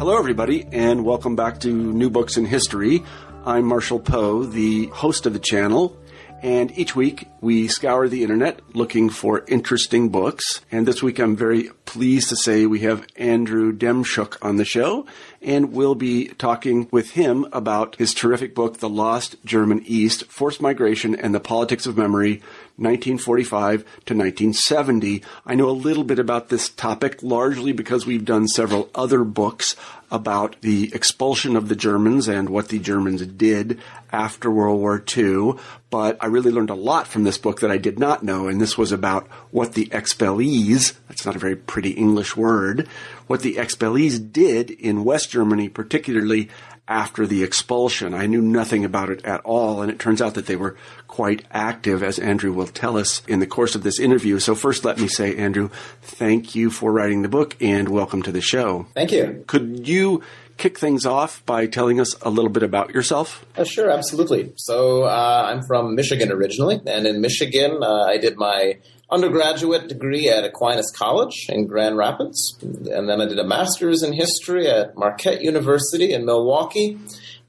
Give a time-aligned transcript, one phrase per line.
[0.00, 3.02] Hello, everybody, and welcome back to New Books in History.
[3.44, 5.94] I'm Marshall Poe, the host of the channel,
[6.42, 10.62] and each week we scour the internet looking for interesting books.
[10.72, 15.04] And this week I'm very pleased to say we have Andrew Demshuk on the show,
[15.42, 20.62] and we'll be talking with him about his terrific book, The Lost German East Forced
[20.62, 22.40] Migration and the Politics of Memory
[22.76, 25.22] 1945 to 1970.
[25.44, 29.76] I know a little bit about this topic largely because we've done several other books
[30.10, 33.78] about the expulsion of the Germans and what the Germans did
[34.12, 35.54] after World War II.
[35.88, 38.60] But I really learned a lot from this book that I did not know, and
[38.60, 42.88] this was about what the expellees, that's not a very pretty English word,
[43.26, 46.48] what the expellees did in West Germany, particularly
[46.90, 48.12] after the expulsion.
[48.12, 50.76] I knew nothing about it at all, and it turns out that they were
[51.20, 54.38] quite active, as Andrew will tell us in the course of this interview.
[54.38, 55.68] So, first, let me say, Andrew,
[56.00, 58.86] thank you for writing the book and welcome to the show.
[58.94, 59.44] Thank you.
[59.46, 60.22] Could you
[60.56, 63.44] kick things off by telling us a little bit about yourself?
[63.54, 64.54] Uh, sure, absolutely.
[64.56, 68.78] So, uh, I'm from Michigan originally, and in Michigan, uh, I did my
[69.10, 74.14] undergraduate degree at Aquinas College in Grand Rapids, and then I did a master's in
[74.14, 76.98] history at Marquette University in Milwaukee,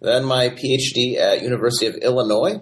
[0.02, 2.59] then my PhD at University of Illinois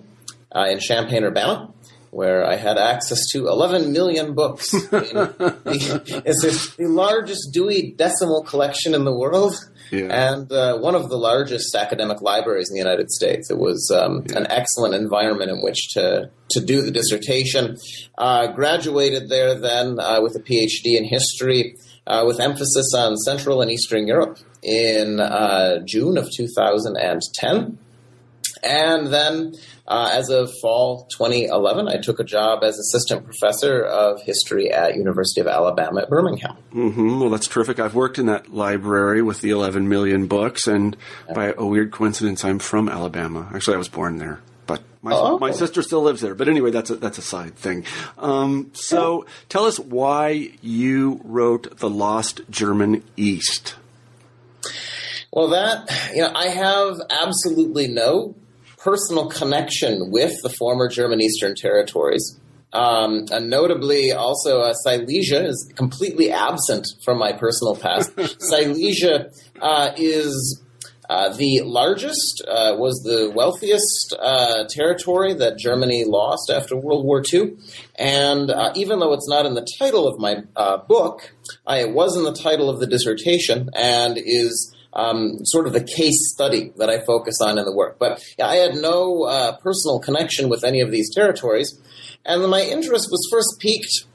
[0.56, 1.74] uh, in Champaign Urbana.
[2.12, 4.72] Where I had access to 11 million books.
[4.72, 9.54] the, it's the largest Dewey Decimal collection in the world.
[9.92, 10.34] Yeah.
[10.34, 13.50] and uh, one of the largest academic libraries in the United States.
[13.50, 14.38] It was um, yeah.
[14.38, 17.78] an excellent environment in which to to do the dissertation.
[18.18, 21.76] Uh, graduated there then uh, with a PhD in history.
[22.08, 27.78] Uh, with emphasis on Central and Eastern Europe in uh, June of 2010.
[28.64, 29.56] And then,
[29.88, 34.96] uh, as of fall 2011, I took a job as assistant professor of history at
[34.96, 36.58] University of Alabama at Birmingham.
[36.74, 37.20] Mm-hmm.
[37.20, 37.80] Well, that's terrific.
[37.80, 40.96] I've worked in that library with the 11 million books, and
[41.34, 43.50] by a weird coincidence, I'm from Alabama.
[43.54, 44.42] Actually, I was born there.
[44.68, 45.40] But my, oh.
[45.40, 46.36] my sister still lives there.
[46.36, 47.86] But anyway, that's a, that's a side thing.
[48.20, 53.76] Um, so tell us why you wrote The Lost German East.
[55.32, 58.36] Well, that, you know, I have absolutely no
[58.80, 62.40] personal connection with the former German Eastern territories.
[62.72, 68.12] Um, and notably, also, uh, Silesia is completely absent from my personal past.
[68.40, 70.62] Silesia uh, is
[71.10, 77.24] uh, the largest, uh, was the wealthiest uh, territory that Germany lost after World War
[77.34, 77.58] II.
[77.98, 80.42] And uh, even though it's not in the title of my
[80.88, 81.34] book,
[81.68, 86.32] it was in the title of the dissertation and is um, sort of the case
[86.34, 87.98] study that I focus on in the work.
[88.00, 91.80] But I had no uh, personal connection with any of these territories,
[92.26, 94.06] and my interest was first piqued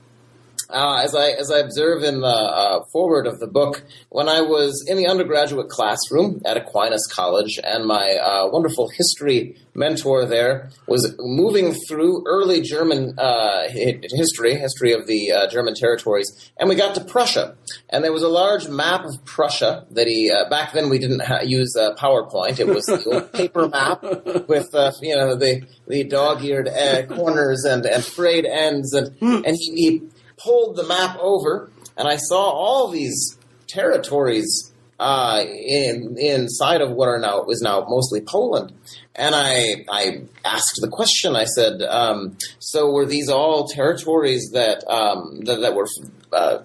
[0.71, 4.41] uh, as I as I observe in the uh, forward of the book, when I
[4.41, 10.71] was in the undergraduate classroom at Aquinas College, and my uh, wonderful history mentor there
[10.87, 16.75] was moving through early German uh, history, history of the uh, German territories, and we
[16.75, 17.57] got to Prussia,
[17.91, 20.31] and there was a large map of Prussia that he.
[20.31, 24.03] Uh, back then, we didn't ha- use PowerPoint; it was the old paper map
[24.49, 24.71] with
[25.03, 26.69] you know the the dog-eared
[27.11, 30.03] corners and and frayed ends, and and he, he
[30.45, 37.09] pulled the map over, and I saw all these territories uh, in inside of what
[37.09, 38.73] are now is now mostly Poland.
[39.15, 41.35] And I I asked the question.
[41.35, 45.89] I said, um, "So were these all territories that um, that, that, were
[46.33, 46.59] uh,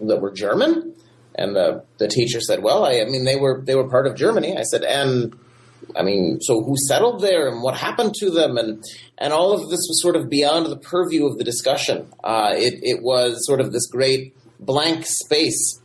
[0.00, 0.94] that were German?"
[1.34, 4.14] And the the teacher said, "Well, I, I mean they were they were part of
[4.14, 5.36] Germany." I said, "And
[5.96, 8.56] I mean, so who settled there and what happened to them?
[8.56, 8.82] And,
[9.18, 12.12] and all of this was sort of beyond the purview of the discussion.
[12.22, 15.80] Uh, it, it was sort of this great blank space.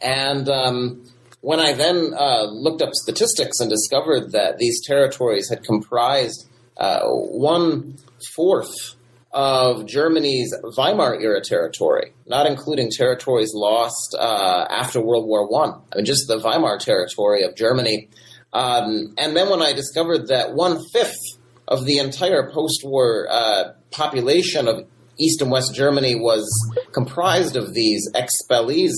[0.00, 1.04] And um,
[1.40, 7.02] when I then uh, looked up statistics and discovered that these territories had comprised uh,
[7.04, 7.96] one
[8.34, 8.94] fourth
[9.32, 15.70] of Germany's Weimar era territory, not including territories lost uh, after World War One.
[15.70, 15.80] I.
[15.92, 18.08] I mean, just the Weimar territory of Germany
[18.52, 21.38] um, and then when I discovered that one fifth
[21.68, 24.86] of the entire post war uh, population of
[25.18, 26.48] East and West Germany was
[26.92, 28.92] comprised of these expellees,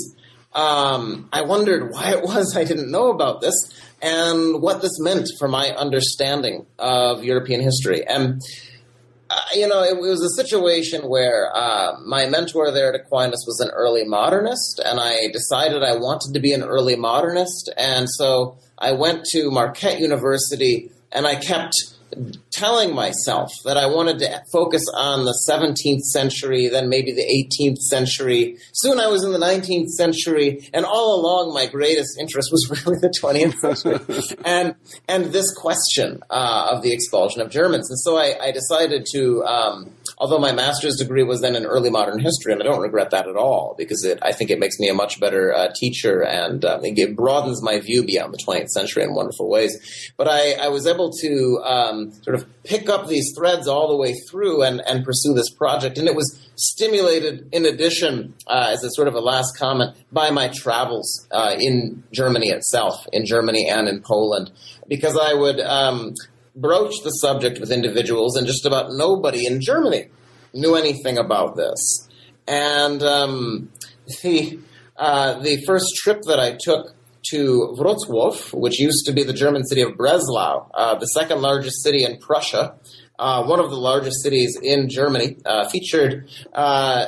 [0.55, 3.55] um, I wondered why it was I didn't know about this
[4.03, 8.07] and what this meant for my understanding of European history.
[8.07, 8.41] And
[9.31, 13.43] uh, you know, it, it, was a situation where uh, my mentor there at Aquinas
[13.47, 18.07] was an early modernist, and I decided I wanted to be an early modernist, and
[18.09, 21.75] so I went to Marquette University, and I kept
[22.51, 27.79] telling myself that I wanted to focus on the 17th century, then maybe the 18th
[27.79, 28.57] century.
[28.73, 32.99] Soon I was in the 19th century, and all along my greatest interest was really
[32.99, 34.75] the 20th century, and
[35.09, 37.91] and this question uh, of the expulsion of Germans.
[37.91, 39.45] And so I, I decided to.
[39.45, 43.11] Um, although my master's degree was then in early modern history, and I don't regret
[43.11, 46.23] that at all because it, I think it makes me a much better uh, teacher
[46.23, 50.13] and um, it broadens my view beyond the 20th century in wonderful ways.
[50.17, 53.97] But I, I was able to um, sort of pick up these threads all the
[53.97, 58.85] way through and, and pursue this project, and it was stimulated in addition, uh, as
[58.85, 63.69] a sort of a last comment, by my travels uh, in Germany itself, in Germany
[63.69, 64.51] and in Poland,
[64.89, 66.15] because I would um,
[66.57, 70.09] broached the subject with individuals, and just about nobody in Germany
[70.53, 72.09] knew anything about this.
[72.47, 73.71] And um,
[74.23, 74.59] the
[74.97, 76.95] uh, the first trip that I took
[77.31, 81.83] to Wrocław, which used to be the German city of Breslau, uh, the second largest
[81.83, 82.75] city in Prussia,
[83.19, 87.07] uh, one of the largest cities in Germany, uh, featured uh,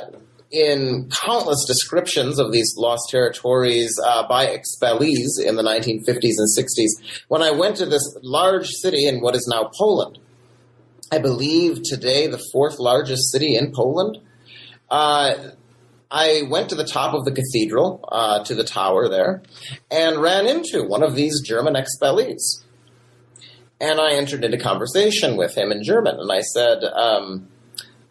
[0.51, 7.21] in countless descriptions of these lost territories uh, by expellees in the 1950s and 60s.
[7.27, 10.19] When I went to this large city in what is now Poland,
[11.11, 14.19] I believe today the fourth largest city in Poland,
[14.89, 15.51] uh,
[16.09, 19.43] I went to the top of the cathedral, uh, to the tower there,
[19.91, 22.63] and ran into one of these German expellees.
[23.79, 27.47] And I entered into conversation with him in German, and I said, um,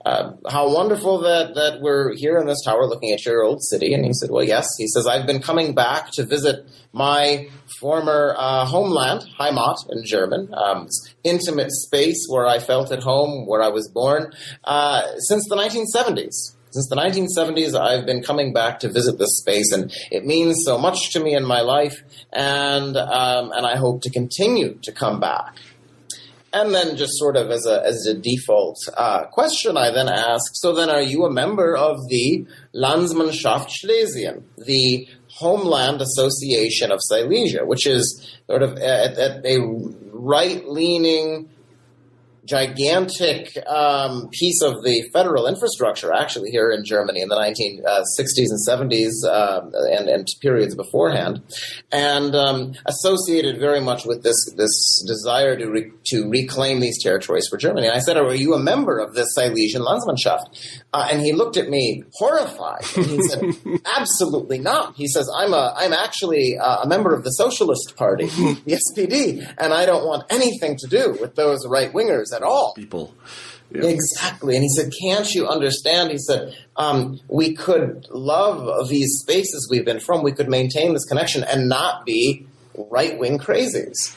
[0.06, 3.92] uh, how wonderful that, that we're here in this tower looking at your old city.
[3.92, 4.68] And he said, well, yes.
[4.78, 7.48] He says, I've been coming back to visit my
[7.80, 10.86] former uh, homeland, Heimat in German, um,
[11.24, 14.32] intimate space where I felt at home, where I was born,
[14.62, 16.55] uh, since the 1970s.
[16.76, 20.76] Since the 1970s, I've been coming back to visit this space, and it means so
[20.76, 22.02] much to me in my life,
[22.34, 25.56] and um, and I hope to continue to come back.
[26.52, 30.52] And then, just sort of as a as a default uh, question, I then ask:
[30.56, 32.44] So then, are you a member of the
[32.74, 39.58] Landsmannschaft Schlesien, the Homeland Association of Silesia, which is sort of a, a
[40.12, 41.48] right leaning
[42.46, 48.02] gigantic um, piece of the federal infrastructure, actually, here in Germany in the 1960s uh,
[48.50, 51.42] and 70s um, and, and, periods beforehand,
[51.92, 57.46] and um, associated very much with this this desire to re- to reclaim these territories
[57.48, 57.86] for Germany.
[57.86, 61.58] And I said, "Are you a member of this Silesian Landsmannschaft?" Uh, and he looked
[61.58, 62.80] at me horrified.
[62.96, 63.42] And he said,
[63.98, 68.26] "Absolutely not." He says, "I'm a I'm actually uh, a member of the Socialist Party,
[68.26, 72.72] the SPD, and I don't want anything to do with those right wingers." at all.
[72.74, 73.14] People.
[73.70, 73.84] Yeah.
[73.84, 74.54] Exactly.
[74.54, 76.10] And he said, Can't you understand?
[76.10, 80.22] He said, um, We could love these spaces we've been from.
[80.22, 84.14] We could maintain this connection and not be right wing crazies.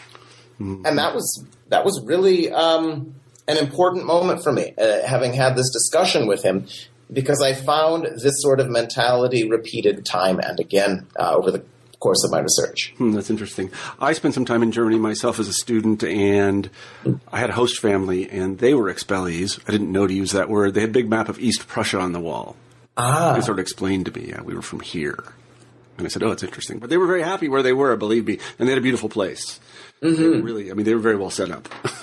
[0.60, 0.86] Mm-hmm.
[0.86, 3.16] And that was that was really um,
[3.50, 6.68] an important moment for me, uh, having had this discussion with him,
[7.12, 11.64] because I found this sort of mentality repeated time and again uh, over the
[12.00, 12.94] course of my research.
[12.98, 13.72] Hmm, that's interesting.
[14.00, 16.70] I spent some time in Germany myself as a student, and
[17.32, 19.60] I had a host family, and they were expellees.
[19.68, 20.74] I didn't know to use that word.
[20.76, 22.56] They had a big map of East Prussia on the wall.
[22.96, 23.34] Ah.
[23.34, 25.34] They sort of explained to me, yeah, we were from here.
[25.98, 26.80] And I said, oh, it's interesting.
[26.80, 29.10] But they were very happy where they were, believe me, and they had a beautiful
[29.10, 29.60] place.
[30.02, 30.42] Mm-hmm.
[30.46, 31.68] Really, I mean, they were very well set up.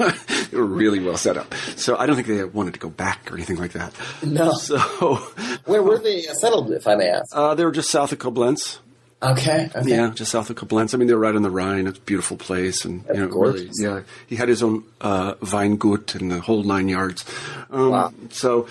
[0.51, 1.55] they were really well set up.
[1.77, 3.95] So I don't think they wanted to go back or anything like that.
[4.23, 4.53] No.
[4.53, 4.79] So
[5.65, 7.35] where were they settled, if I may ask?
[7.35, 8.79] Uh, they were just south of Koblenz.
[9.23, 9.89] Okay, okay.
[9.89, 10.93] Yeah, just south of Koblenz.
[10.93, 11.87] I mean, they're right on the Rhine.
[11.87, 14.03] It's a beautiful place, and you know, really, yeah.
[14.27, 17.25] He had his own uh, Weingut and the whole nine yards.
[17.71, 18.13] Um, wow.
[18.29, 18.69] So,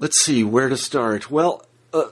[0.00, 1.30] let's see where to start.
[1.30, 2.08] Well, uh,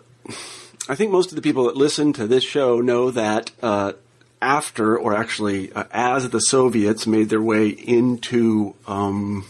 [0.88, 3.94] I think most of the people that listen to this show know that uh,
[4.42, 9.46] after, or actually uh, as the Soviets made their way into um,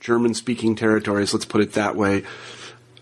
[0.00, 2.24] German-speaking territories, let's put it that way,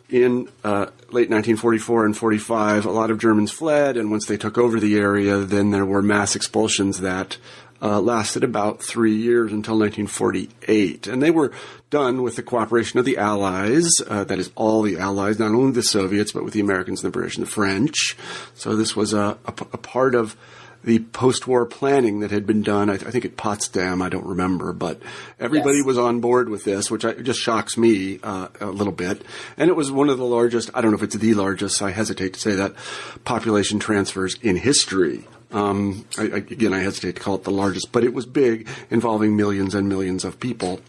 [0.08, 4.58] in uh, late 1944 and 45, a lot of Germans fled, and once they took
[4.58, 7.36] over the area, then there were mass expulsions that
[7.82, 11.06] uh, lasted about three years until 1948.
[11.06, 11.52] And they were
[11.88, 15.72] done with the cooperation of the Allies, uh, that is, all the Allies, not only
[15.72, 18.16] the Soviets, but with the Americans the British and the French.
[18.54, 20.36] So this was a, a, a part of
[20.82, 22.88] the post-war planning that had been done.
[22.88, 25.00] I, I think at Potsdam, I don't remember, but
[25.38, 25.86] everybody Yes.
[25.86, 29.22] was on board with this, which I, just shocks me uh, a little bit.
[29.56, 30.70] And it was one of the largest.
[30.74, 31.82] I don't know if it's the largest.
[31.82, 32.74] I hesitate to say that
[33.24, 35.26] population transfers in history.
[35.52, 39.36] Um, I, again, I hesitate to call it the largest, but it was big, involving
[39.36, 40.80] millions and millions of people.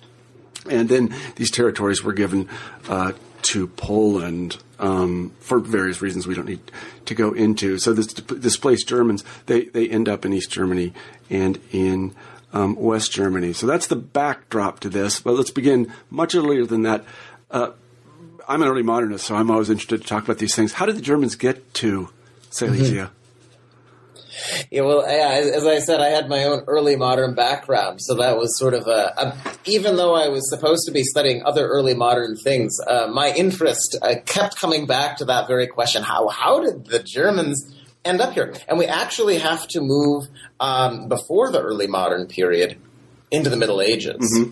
[0.70, 2.48] And then these territories were given
[2.88, 6.72] uh, to Poland um, for various reasons we don't need
[7.06, 7.78] to go into.
[7.78, 10.92] So this displaced Germans, they, they end up in East Germany
[11.30, 12.14] and in
[12.52, 13.54] um, West Germany.
[13.54, 15.22] So that's the backdrop to this.
[15.22, 17.06] But let's begin much earlier than that.
[17.50, 17.72] Uh,
[18.48, 20.74] I'm an early modernist, so I'm always interested to talk about these things.
[20.74, 22.10] How did the Germans get to
[22.50, 23.12] Silesia?
[24.70, 28.16] Yeah, well, yeah, as, as I said, I had my own early modern background, so
[28.16, 29.14] that was sort of a.
[29.18, 33.32] a even though I was supposed to be studying other early modern things, uh, my
[33.32, 38.22] interest uh, kept coming back to that very question: how how did the Germans end
[38.22, 38.54] up here?
[38.68, 40.28] And we actually have to move
[40.60, 42.78] um, before the early modern period
[43.30, 44.48] into the Middle Ages.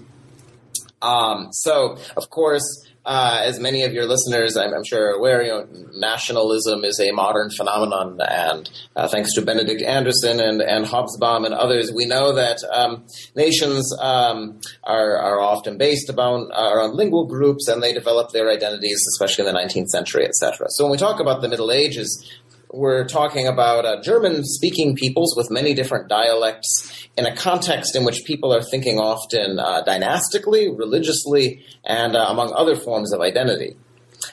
[1.02, 5.42] Um, so, of course, uh, as many of your listeners, I'm, I'm sure, are aware,
[5.42, 10.86] you know, nationalism is a modern phenomenon, and uh, thanks to Benedict Anderson and, and
[10.86, 16.82] Hobsbawm and others, we know that um, nations um, are, are often based upon, are
[16.82, 20.68] on lingual groups, and they develop their identities, especially in the 19th century, etc.
[20.70, 22.30] So when we talk about the Middle Ages,
[22.72, 28.04] we're talking about uh, German speaking peoples with many different dialects in a context in
[28.04, 33.76] which people are thinking often uh, dynastically, religiously, and uh, among other forms of identity.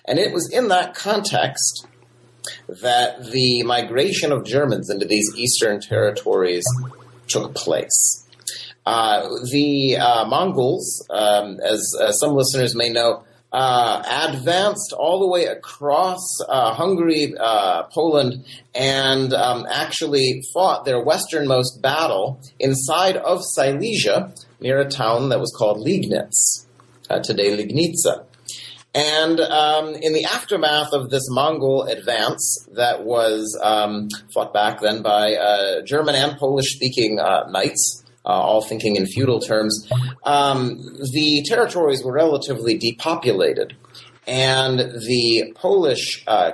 [0.05, 1.87] And it was in that context
[2.69, 6.65] that the migration of Germans into these eastern territories
[7.29, 8.25] took place.
[8.85, 11.83] Uh, the uh, Mongols, um, as
[12.21, 13.25] some listeners may know,
[13.57, 18.45] uh, advanced all the way across uh, Hungary, uh, Poland,
[18.75, 25.55] and um, actually fought their westernmost battle inside of Silesia, near a town that was
[25.57, 26.67] called Liegnitz,
[27.09, 28.27] uh, today Legnica.
[28.95, 35.01] And um, in the aftermath of this Mongol advance that was um, fought back then
[35.01, 39.89] by uh, German and Polish speaking uh, knights, uh, all thinking in feudal terms,
[40.25, 40.79] um,
[41.13, 43.77] the territories were relatively depopulated.
[44.27, 46.53] And the Polish uh,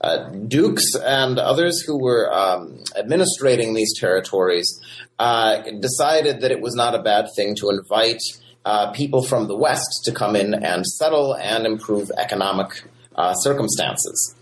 [0.00, 4.80] uh, dukes and others who were um, administrating these territories
[5.18, 8.20] uh, decided that it was not a bad thing to invite
[8.64, 12.84] uh, people from the West to come in and settle and improve economic
[13.16, 14.36] uh, circumstances.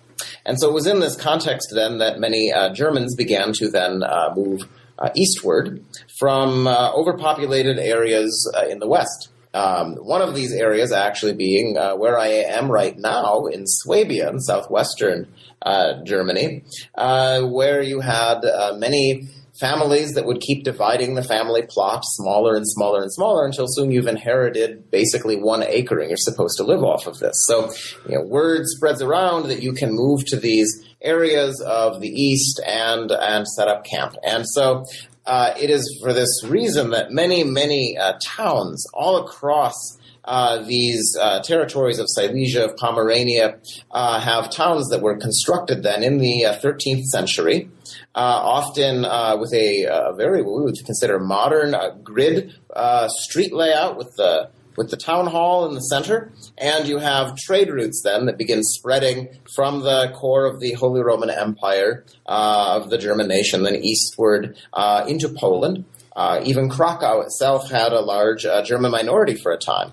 [0.45, 4.03] And so it was in this context then that many Germans began to then
[4.35, 4.69] move
[4.99, 5.85] uh, eastward
[6.19, 9.31] from uh, overpopulated areas uh, in the West.
[9.55, 14.29] Um, one of these areas actually being uh, where I am right now in Swabia,
[14.29, 15.27] in southwestern
[15.63, 16.65] uh, Germany,
[16.95, 18.41] uh, where you had
[18.77, 19.29] many
[19.61, 23.91] families that would keep dividing the family plot smaller and smaller and smaller until soon
[23.91, 27.35] you've inherited basically one acre and you're supposed to live off of this.
[27.47, 27.73] So,
[28.09, 32.61] you know, word spreads around that you can move to these areas of the east
[32.67, 34.15] and and set up camp.
[34.25, 34.85] And so
[35.27, 41.17] uh, it is for this reason that many, many uh, towns all across uh, these
[41.19, 43.59] uh, territories of Silesia, of Pomerania,
[43.91, 47.78] uh, have towns that were constructed then in the uh, 13th century, uh,
[48.21, 53.53] often uh, with a, uh very what we would consider modern uh, grid uh, street
[53.53, 58.01] layout with the with the town hall in the center, and you have trade routes
[58.05, 62.97] then that begin spreading from the core of the Holy Roman Empire uh, of the
[62.97, 65.85] German nation, then eastward uh, into Poland.
[66.15, 69.91] Uh, even Krakow itself had a large uh, German minority for a time.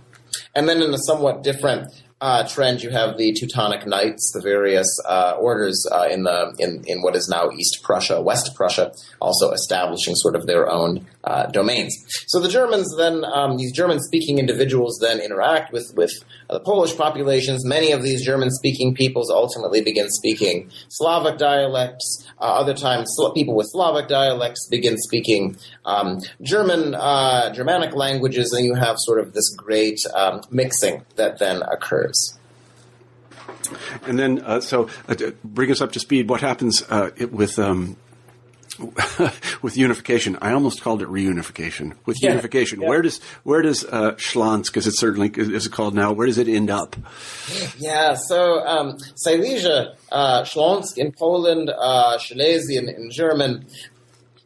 [0.54, 1.92] And then in a somewhat different
[2.26, 6.84] uh, trend, you have the Teutonic Knights, the various uh, orders uh, in the in,
[6.88, 8.92] in what is now East Prussia, West Prussia,
[9.22, 11.94] also establishing sort of their own uh, domains.
[12.28, 16.12] So the Germans then, um, these German-speaking individuals then interact with with
[16.50, 17.66] the Polish populations.
[17.66, 22.28] Many of these German-speaking peoples ultimately begin speaking Slavic dialects.
[22.40, 28.54] Uh, other times, Sl- people with Slavic dialects begin speaking um, German, uh, Germanic languages,
[28.54, 32.38] and you have sort of this great um, mixing that then occurs.
[34.06, 36.30] And then, uh, so uh, bring us up to speed.
[36.30, 37.98] What happens uh, it, with um,
[39.62, 40.38] with unification?
[40.42, 41.94] I almost called it reunification.
[42.06, 42.90] With Yeah, unification, yeah.
[42.90, 46.48] where does where does uh, Schlansk, as it certainly is called now, where does it
[46.48, 46.96] end up?
[47.78, 53.66] Yeah, so um, Silesia, uh, Śląsk in Poland, uh, Schlesien in German.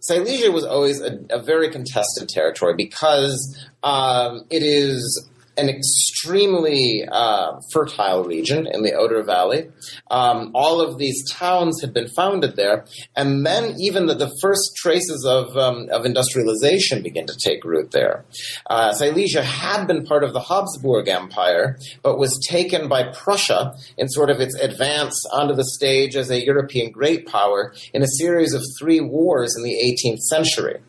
[0.02, 5.28] Silesia was always a, a very contested territory because um, it is
[5.60, 9.70] an extremely uh, fertile region in the Oder Valley.
[10.10, 12.86] Um, all of these towns had been founded there,
[13.16, 17.92] and then even the, the first traces of, um, of industrialization begin to take root
[17.92, 18.26] there.
[18.70, 24.08] Uh, Silesia had been part of the Habsburg Empire, but was taken by Prussia in
[24.08, 28.54] sort of its advance onto the stage as a European great power in a series
[28.54, 30.80] of three wars in the 18th century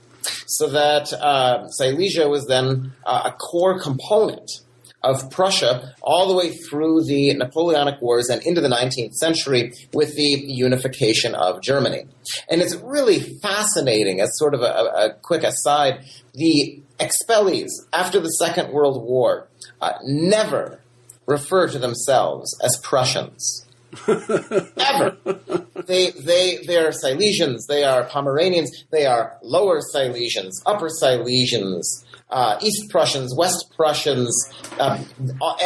[0.47, 4.50] so that uh, Silesia was then uh, a core component
[5.03, 10.15] of Prussia all the way through the Napoleonic Wars and into the 19th century with
[10.15, 12.05] the unification of Germany.
[12.50, 18.29] And it's really fascinating, as sort of a, a quick aside, the expellees after the
[18.29, 19.49] Second World War
[19.81, 20.81] uh, never
[21.27, 23.67] refer to themselves as Prussians.
[24.09, 25.16] Ever.
[25.87, 32.59] They they they are Silesians, they are Pomeranians, they are lower Silesians, upper Silesians, uh,
[32.61, 35.02] East Prussians, West Prussians, uh,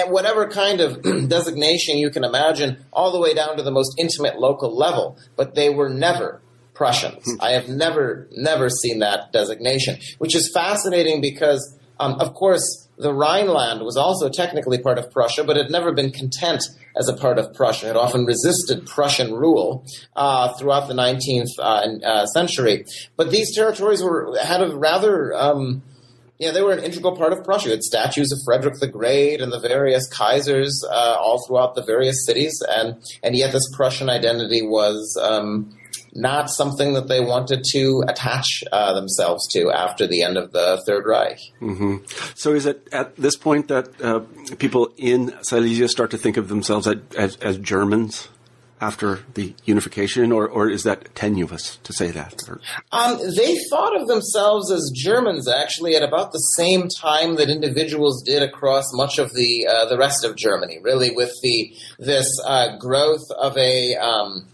[0.08, 4.38] whatever kind of designation you can imagine, all the way down to the most intimate
[4.38, 5.18] local level.
[5.36, 6.40] But they were never
[6.74, 7.24] Prussians.
[7.40, 13.12] I have never, never seen that designation, which is fascinating because, um, of course, the
[13.12, 16.62] Rhineland was also technically part of Prussia, but had never been content
[16.96, 17.86] as a part of Prussia.
[17.86, 19.84] Had often resisted Prussian rule
[20.16, 22.84] uh, throughout the 19th uh, uh, century.
[23.16, 25.82] But these territories were had a rather um,
[26.38, 27.68] yeah, they were an integral part of Prussia.
[27.68, 31.82] You had statues of Frederick the Great and the various Kaisers uh, all throughout the
[31.82, 35.76] various cities, and and yet this Prussian identity was um,
[36.14, 40.82] not something that they wanted to attach uh, themselves to after the end of the
[40.86, 41.40] Third Reich.
[41.60, 41.96] Mm-hmm.
[42.34, 44.20] So, is it at this point that uh,
[44.56, 48.28] people in Silesia start to think of themselves as, as, as Germans?
[48.80, 52.34] after the unification, or, or is that tenuous to say that?
[52.92, 58.22] Um, they thought of themselves as Germans actually at about the same time that individuals
[58.22, 60.80] did across much of the uh, the rest of Germany.
[60.82, 64.46] Really, with the this uh, growth of a um,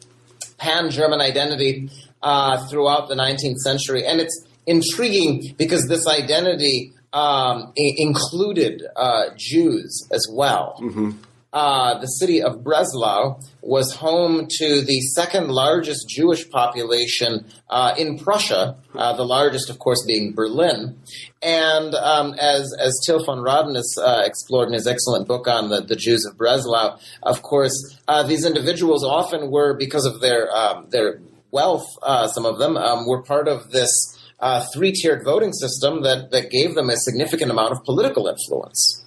[0.61, 1.91] pan German identity
[2.23, 9.31] uh, throughout the 19th century, and it's intriguing because this identity um, I- included uh,
[9.37, 10.77] Jews as well.
[10.81, 11.11] Mm-hmm
[11.53, 18.19] uh, the city of Breslau was home to the second largest Jewish population uh, in
[18.19, 20.97] Prussia, uh, the largest, of course, being Berlin.
[21.43, 25.71] And um, as, as Till van Rahden has uh, explored in his excellent book on
[25.71, 30.51] the, the Jews of Breslau, of course, uh, these individuals often were, because of their,
[30.55, 33.91] um, their wealth, uh, some of them, um, were part of this
[34.73, 39.05] three tiered voting system that, that gave them a significant amount of political influence.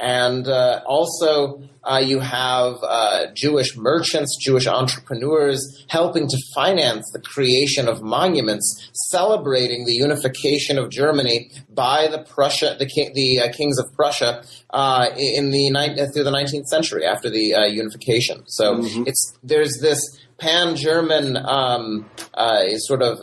[0.00, 7.20] And uh, also, uh, you have uh, Jewish merchants, Jewish entrepreneurs helping to finance the
[7.20, 13.52] creation of monuments celebrating the unification of Germany by the Prussia, the, king, the uh,
[13.52, 18.42] kings of Prussia uh, in the uh, through the 19th century after the unification.
[18.46, 19.04] So mm-hmm.
[19.06, 20.00] it's there's this
[20.38, 22.08] pan-German um,
[22.78, 23.20] sort of.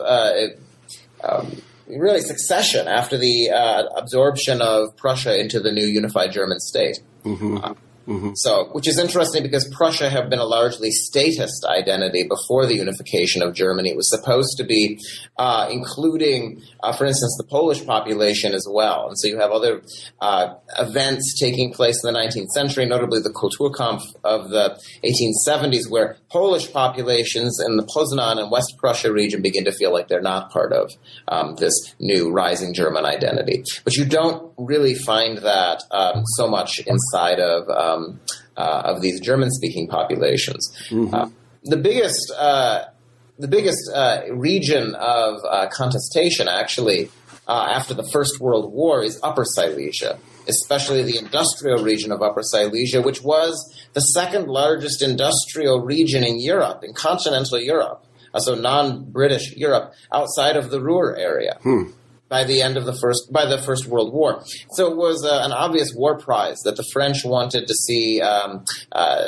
[1.23, 6.99] Um, really succession after the uh, absorption of Prussia into the new unified German state.
[7.23, 7.73] Mm-hmm.
[8.07, 8.31] Mm-hmm.
[8.35, 13.41] So, which is interesting because Prussia had been a largely statist identity before the unification
[13.41, 13.89] of Germany.
[13.89, 14.99] It was supposed to be
[15.37, 19.09] uh, including, uh, for instance, the Polish population as well.
[19.09, 19.81] And so you have other
[20.21, 26.17] uh, events taking place in the 19th century, notably the Kulturkampf of the 1870s, where
[26.29, 30.49] Polish populations in the Poznan and West Prussia region begin to feel like they're not
[30.51, 30.91] part of
[31.27, 33.63] um, this new rising German identity.
[33.83, 37.96] But you don't really find that um, so much inside of um,
[38.55, 40.71] uh, of these German speaking populations.
[40.89, 41.13] Mm-hmm.
[41.13, 41.29] Uh,
[41.63, 42.85] the biggest uh,
[43.39, 47.09] the biggest uh, region of uh, contestation actually
[47.47, 52.41] uh, after the First World War is Upper Silesia especially the industrial region of Upper
[52.41, 53.53] Silesia, which was
[53.93, 58.05] the second largest industrial region in Europe, in continental Europe,
[58.37, 61.57] so non-British Europe, outside of the Ruhr area.
[61.63, 61.91] Hmm
[62.29, 64.43] by the end of the first by the First World War.
[64.71, 68.65] So it was uh, an obvious war prize that the French wanted to see um,
[68.91, 69.23] uh,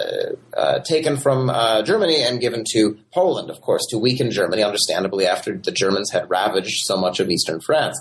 [0.55, 5.25] uh, taken from uh, Germany and given to Poland, of course, to weaken Germany, understandably
[5.25, 7.97] after the Germans had ravaged so much of eastern France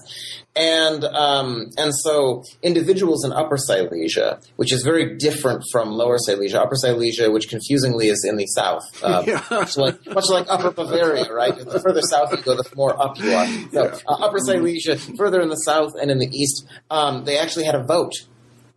[0.58, 6.60] and um, and so individuals in Upper Silesia, which is very different from Lower Silesia,
[6.60, 9.42] Upper Silesia, which confusingly is in the south, uh, yeah.
[9.50, 11.56] much like much like Upper Bavaria, right?
[11.56, 13.46] The further south you go, the more up you are.
[13.72, 17.64] So uh, Upper Silesia, further in the south and in the east, um, they actually
[17.64, 18.14] had a vote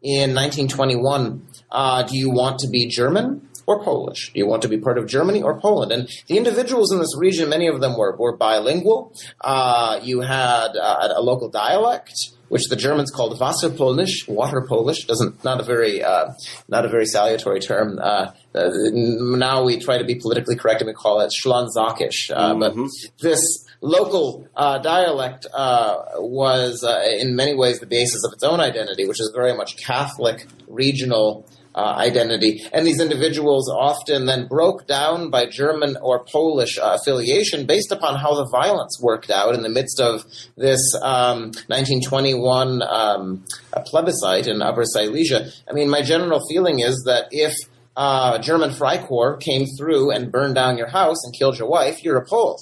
[0.02, 1.48] in 1921.
[1.72, 4.32] Uh, do you want to be German or Polish?
[4.34, 5.92] Do you want to be part of Germany or Poland?
[5.92, 9.14] And the individuals in this region, many of them were, were bilingual.
[9.42, 12.14] Uh, you had uh, a local dialect
[12.52, 15.06] which the Germans called Wasserpolnisch, water Polish.
[15.06, 16.34] Doesn't not a very uh,
[16.68, 17.98] not a very salutary term.
[17.98, 22.30] Uh, uh, now we try to be politically correct and we call it Schlanzakisch.
[22.30, 22.60] Uh, mm-hmm.
[22.60, 23.42] But this
[23.80, 26.84] local uh, dialect uh, was
[27.20, 31.48] in many ways the basis of its own identity, which is very much Catholic regional
[31.76, 32.62] uh, identity.
[32.74, 38.20] And these individuals often then broke down by German or Polish uh, affiliation based upon
[38.20, 40.24] how the violence worked out in the midst of
[40.58, 43.46] this um, 1921 um,
[43.86, 45.50] plebiscite in Upper Silesia.
[45.70, 47.54] I mean, my general feeling is that if
[47.96, 52.18] uh, German Freikorps came through and burned down your house and killed your wife, you're
[52.18, 52.60] a Pole.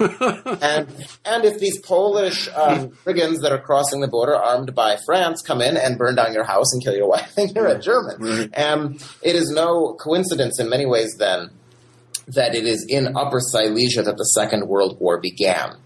[0.00, 0.88] And
[1.24, 5.60] and if these Polish um, brigands that are crossing the border armed by France come
[5.60, 8.16] in and burn down your house and kill your wife, then you're a German.
[8.20, 8.50] Right.
[8.52, 11.50] And it is no coincidence in many ways then
[12.28, 15.76] that it is in Upper Silesia that the Second World War began.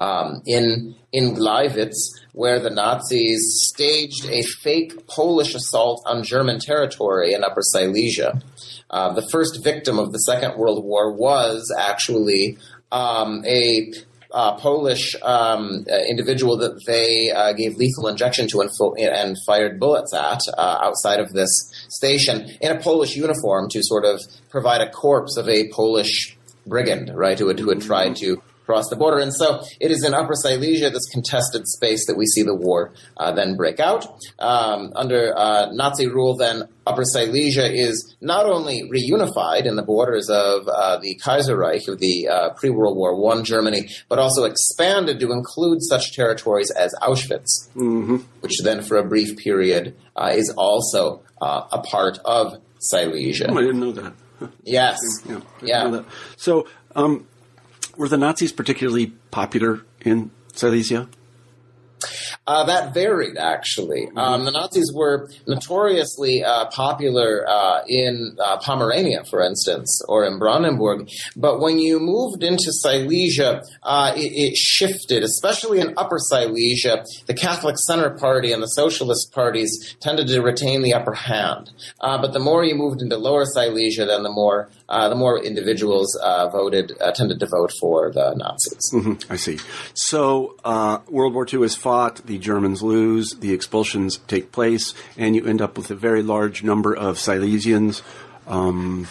[0.00, 1.94] Um, in in Gleiwitz,
[2.32, 3.40] where the Nazis
[3.72, 8.42] staged a fake Polish assault on German territory in Upper Silesia.
[8.90, 12.58] Uh, the first victim of the Second World War was actually
[12.94, 13.92] um, a
[14.32, 19.36] uh, Polish um, uh, individual that they uh, gave lethal injection to and, fo- and
[19.46, 21.50] fired bullets at uh, outside of this
[21.88, 27.12] station in a Polish uniform to sort of provide a corpse of a Polish brigand,
[27.14, 29.18] right, who had, who had tried to across the border.
[29.18, 32.92] And so it is in Upper Silesia, this contested space, that we see the war
[33.18, 34.06] uh, then break out.
[34.38, 40.30] Um, under uh, Nazi rule, then Upper Silesia is not only reunified in the borders
[40.30, 45.30] of uh, the Kaiserreich of the uh, pre-World War I Germany, but also expanded to
[45.30, 48.16] include such territories as Auschwitz, mm-hmm.
[48.40, 53.48] which then for a brief period uh, is also uh, a part of Silesia.
[53.50, 54.14] Oh, I didn't know that.
[54.64, 54.98] Yes.
[55.26, 55.40] Yeah.
[55.62, 56.02] yeah.
[56.36, 57.26] So, um,
[57.96, 61.08] were the Nazis particularly popular in Silesia?
[62.46, 64.06] Uh, that varied, actually.
[64.06, 64.18] Mm-hmm.
[64.18, 70.38] Um, the Nazis were notoriously uh, popular uh, in uh, Pomerania, for instance, or in
[70.38, 71.08] Brandenburg.
[71.36, 77.04] But when you moved into Silesia, uh, it, it, shifted, especially in Upper Silesia.
[77.26, 81.70] The Catholic Center Party and the Socialist parties tended to retain the upper hand.
[82.00, 86.18] Uh, but the more you moved into Lower Silesia, then the more the more individuals
[86.52, 88.90] voted tended to vote for the Nazis.
[88.92, 89.32] Mm-hmm.
[89.32, 89.58] I see.
[89.94, 90.56] So
[91.08, 92.26] World War II is fought.
[92.26, 96.62] The Germans lose, the expulsions take place, and you end up with a very large
[96.62, 98.02] number of Silesians.
[98.46, 99.08] Um,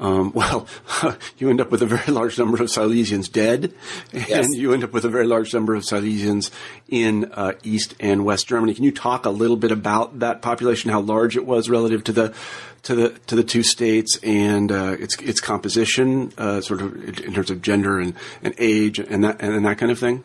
[0.00, 0.66] um, well,
[1.38, 3.74] you end up with a very large number of Silesians dead,
[4.12, 4.48] and yes.
[4.52, 6.50] you end up with a very large number of Silesians
[6.88, 8.74] in uh, East and West Germany.
[8.74, 12.12] Can you talk a little bit about that population, how large it was relative to
[12.12, 12.34] the
[12.82, 17.32] to the to the two states, and uh, its its composition, uh, sort of in
[17.32, 20.24] terms of gender and, and age and that and that kind of thing?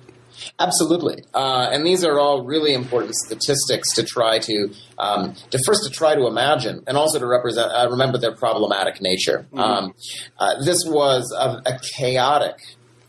[0.60, 5.84] Absolutely, uh, and these are all really important statistics to try to, um, to first
[5.84, 9.48] to try to imagine, and also to represent, uh, remember their problematic nature.
[9.52, 9.60] Mm-hmm.
[9.60, 9.94] Um,
[10.40, 12.56] uh, this was a, a, chaotic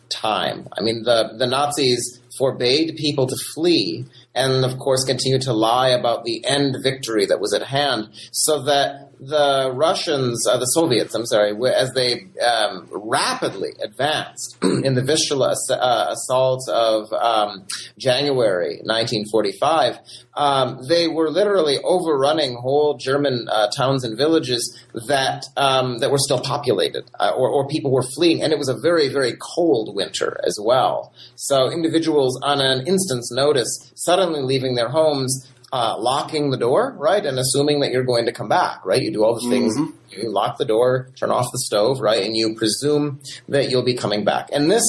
[0.08, 0.68] time.
[0.76, 5.88] I mean, the the Nazis forbade people to flee, and of course, continued to lie
[5.88, 11.14] about the end victory that was at hand, so that the Russians, uh, the Soviets,
[11.14, 17.66] I'm sorry, as they um, rapidly advanced in the Vistula uh, assault of um,
[17.98, 19.98] January 1945,
[20.34, 24.78] um, they were literally overrunning whole German uh, towns and villages
[25.08, 28.68] that um, that were still populated, uh, or, or people were fleeing, and it was
[28.68, 31.12] a very, very cold winter as well.
[31.34, 37.24] So individuals on an instant's notice suddenly leaving their homes uh, locking the door, right,
[37.24, 39.02] and assuming that you're going to come back, right?
[39.02, 39.76] You do all the things.
[39.76, 40.20] Mm-hmm.
[40.20, 43.94] You lock the door, turn off the stove, right, and you presume that you'll be
[43.94, 44.48] coming back.
[44.52, 44.84] And this,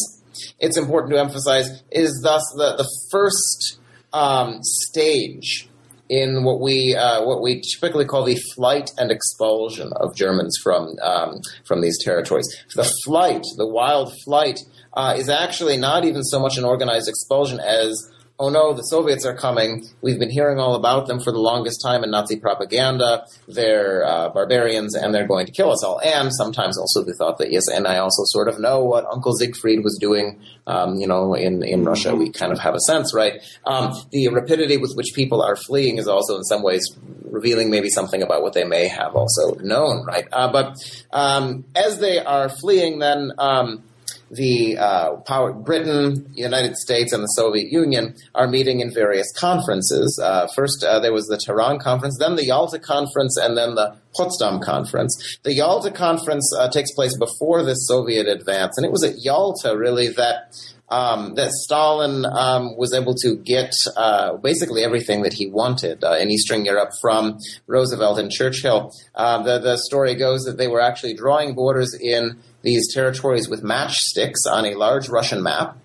[0.59, 3.79] it's important to emphasize, is thus the the first
[4.13, 5.69] um, stage
[6.09, 10.95] in what we uh, what we typically call the flight and expulsion of Germans from
[11.01, 12.47] um, from these territories.
[12.75, 14.59] The flight, the wild flight,
[14.93, 19.25] uh, is actually not even so much an organized expulsion as oh no, the Soviets
[19.25, 19.85] are coming.
[20.01, 23.25] We've been hearing all about them for the longest time in Nazi propaganda.
[23.49, 25.99] They're uh, barbarians and they're going to kill us all.
[25.99, 29.33] And sometimes also the thought that, yes, and I also sort of know what Uncle
[29.33, 32.15] Siegfried was doing, um, you know, in, in Russia.
[32.15, 33.41] We kind of have a sense, right?
[33.65, 36.83] Um, the rapidity with which people are fleeing is also in some ways
[37.23, 40.27] revealing maybe something about what they may have also known, right?
[40.31, 40.77] Uh, but
[41.11, 43.83] um, as they are fleeing, then um,
[44.31, 50.19] the uh, power, Britain, United States, and the Soviet Union are meeting in various conferences.
[50.23, 53.95] Uh, first, uh, there was the Tehran conference, then the Yalta conference, and then the
[54.15, 55.39] Potsdam conference.
[55.43, 59.77] The Yalta conference uh, takes place before the Soviet advance, and it was at Yalta
[59.77, 60.55] really that
[60.89, 66.17] um, that Stalin um, was able to get uh, basically everything that he wanted uh,
[66.19, 68.91] in Eastern Europe from Roosevelt and Churchill.
[69.13, 73.63] Uh, the, the story goes that they were actually drawing borders in these territories with
[73.63, 75.77] matchsticks on a large Russian map.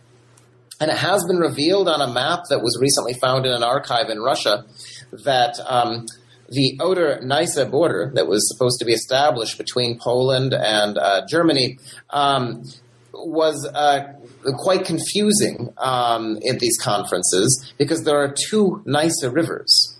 [0.81, 4.11] And it has been revealed on a map that was recently found in an archive
[4.11, 4.65] in Russia
[5.25, 6.07] that um,
[6.49, 11.79] the Oder Neisse border that was supposed to be established between Poland and uh, Germany
[12.11, 12.65] um,
[13.13, 14.13] was uh,
[14.53, 19.99] quite confusing um, at these conferences because there are two Neisse rivers.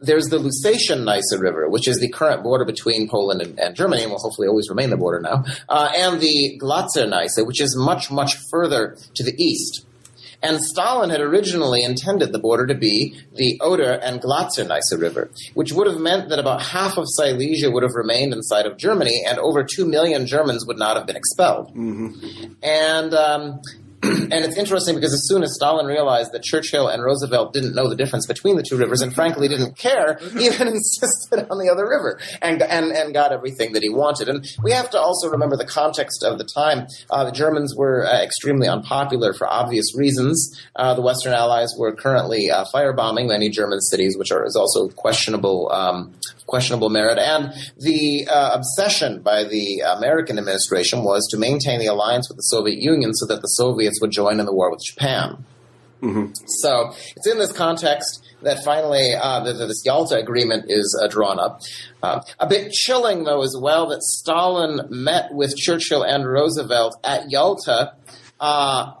[0.00, 4.02] There's the Lusatian Neisse River, which is the current border between Poland and, and Germany,
[4.02, 7.76] and will hopefully always remain the border now, uh, and the Glatzer Neisse, which is
[7.76, 9.86] much, much further to the east.
[10.42, 15.30] And Stalin had originally intended the border to be the Oder and Glatzer Neisse River,
[15.54, 19.24] which would have meant that about half of Silesia would have remained inside of Germany,
[19.26, 21.74] and over two million Germans would not have been expelled.
[21.74, 22.52] Mm-hmm.
[22.62, 23.60] And um,
[24.02, 27.88] and it's interesting because as soon as Stalin realized that Churchill and Roosevelt didn't know
[27.88, 31.68] the difference between the two rivers and frankly didn't care, he even insisted on the
[31.68, 34.28] other river and, and, and got everything that he wanted.
[34.28, 36.86] And we have to also remember the context of the time.
[37.10, 40.56] Uh, the Germans were uh, extremely unpopular for obvious reasons.
[40.76, 44.88] Uh, the Western Allies were currently uh, firebombing many German cities, which are, is also
[44.90, 46.14] questionable um,
[46.48, 47.18] questionable merit.
[47.18, 52.42] And the uh, obsession by the American administration was to maintain the alliance with the
[52.42, 55.44] Soviet Union so that the Soviets would join in the war with Japan.
[56.02, 56.32] Mm-hmm.
[56.46, 61.40] So it's in this context that finally uh, the, this Yalta agreement is uh, drawn
[61.40, 61.60] up.
[62.02, 67.30] Uh, a bit chilling, though, as well, that Stalin met with Churchill and Roosevelt at
[67.30, 67.94] Yalta
[68.40, 68.92] uh,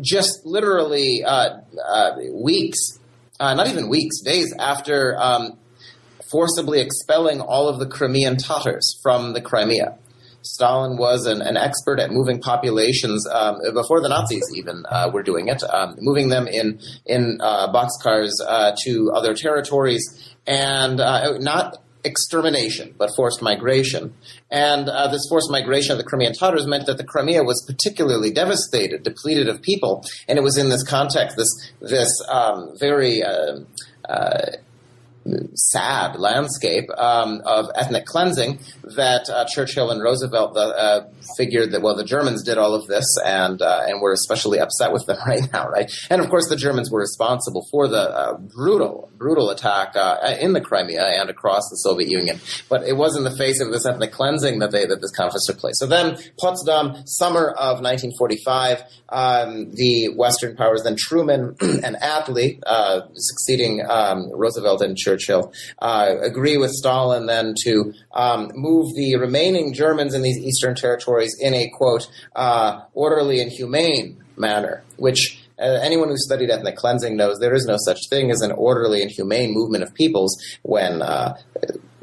[0.00, 2.98] just literally uh, uh, weeks,
[3.40, 5.58] not even weeks, days after um,
[6.32, 9.98] forcibly expelling all of the Crimean Tatars from the Crimea.
[10.42, 15.22] Stalin was an, an expert at moving populations um, before the Nazis even uh, were
[15.22, 20.02] doing it, um, moving them in in uh, boxcars uh, to other territories,
[20.46, 24.12] and uh, not extermination, but forced migration.
[24.50, 28.32] And uh, this forced migration of the Crimean Tatars meant that the Crimea was particularly
[28.32, 33.60] devastated, depleted of people, and it was in this context, this this um, very uh,
[35.54, 38.58] sad landscape um, of ethnic cleansing
[38.96, 41.02] that uh, Churchill and Roosevelt uh,
[41.36, 44.92] figured that well the Germans did all of this and uh, and we're especially upset
[44.92, 45.90] with them right now right?
[46.10, 50.52] And of course the Germans were responsible for the uh, brutal brutal attack uh, in
[50.52, 52.40] the Crimea and across the Soviet Union.
[52.68, 55.46] But it was in the face of this ethnic cleansing that they that this conference
[55.46, 55.78] took place.
[55.78, 63.02] So then Potsdam summer of 1945 um, the Western powers then Truman and Attlee uh,
[63.14, 69.16] succeeding um, Roosevelt and Churchill Churchill, uh, agree with Stalin then to um, move the
[69.16, 75.38] remaining Germans in these eastern territories in a quote uh, orderly and humane manner, which
[75.58, 79.02] uh, anyone who studied ethnic cleansing knows there is no such thing as an orderly
[79.02, 81.36] and humane movement of peoples when uh,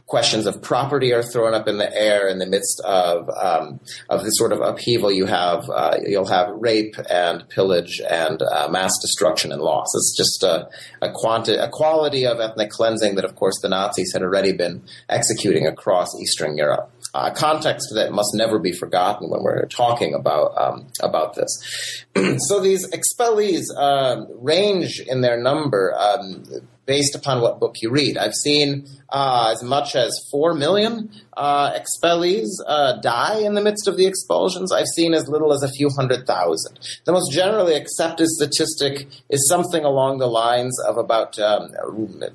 [0.10, 4.24] questions of property are thrown up in the air in the midst of um, of
[4.24, 5.12] this sort of upheaval.
[5.12, 9.88] You have uh, you'll have rape and pillage and uh, mass destruction and loss.
[9.93, 10.67] It's just a
[11.02, 14.84] a, quanti- a quality of ethnic cleansing that, of course, the Nazis had already been
[15.08, 16.91] executing across Eastern Europe.
[17.13, 22.06] A context that must never be forgotten when we're talking about um, about this.
[22.48, 25.95] so these expellees uh, range in their number.
[25.95, 26.45] Um,
[26.89, 28.17] based upon what book you read.
[28.17, 33.88] I've seen uh, as much as 4 million uh, expellees uh, die in the midst
[33.88, 34.71] of the expulsions.
[34.71, 36.80] I've seen as little as a few hundred thousand.
[37.06, 41.69] The most generally accepted statistic is something along the lines of about um,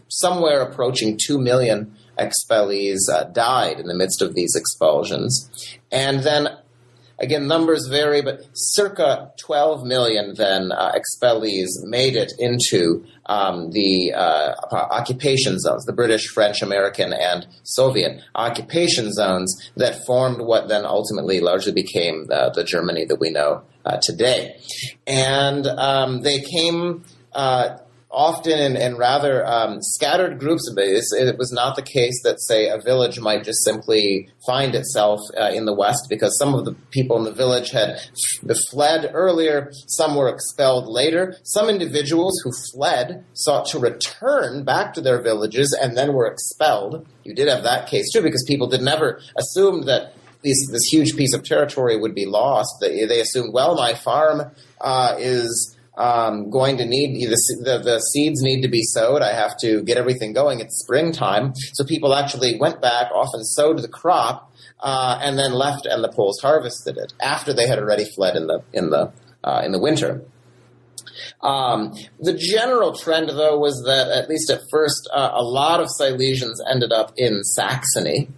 [0.06, 5.50] somewhere approaching 2 million expellees uh, died in the midst of these expulsions.
[5.90, 6.46] And then
[7.18, 14.12] Again, numbers vary, but circa 12 million then uh, expellees made it into um, the
[14.14, 20.84] uh, occupation zones, the British, French, American, and Soviet occupation zones that formed what then
[20.84, 24.56] ultimately largely became the, the Germany that we know uh, today.
[25.06, 27.78] And um, they came uh,
[28.14, 30.70] often in, rather um, scattered groups.
[30.76, 35.50] It was not the case that, say, a village might just simply find itself uh,
[35.52, 37.98] in the West because some of the people in the village had
[38.70, 41.36] fled earlier, some were expelled later.
[41.42, 47.06] Some individuals who fled sought to return back to their villages and then were expelled.
[47.24, 51.16] You did have that case too because people did never assume that these, this huge
[51.16, 52.70] piece of territory would be lost.
[52.80, 57.98] They, they assumed, well, my farm uh, is um, going to need the, the, the
[58.00, 59.22] seeds need to be sowed.
[59.22, 60.60] I have to get everything going.
[60.60, 65.86] It's springtime, so people actually went back, often sowed the crop, uh, and then left,
[65.86, 69.62] and the Poles harvested it after they had already fled in the in the uh,
[69.64, 70.22] in the winter.
[71.42, 75.88] Um, the general trend, though, was that at least at first, uh, a lot of
[76.00, 78.28] Silesians ended up in Saxony.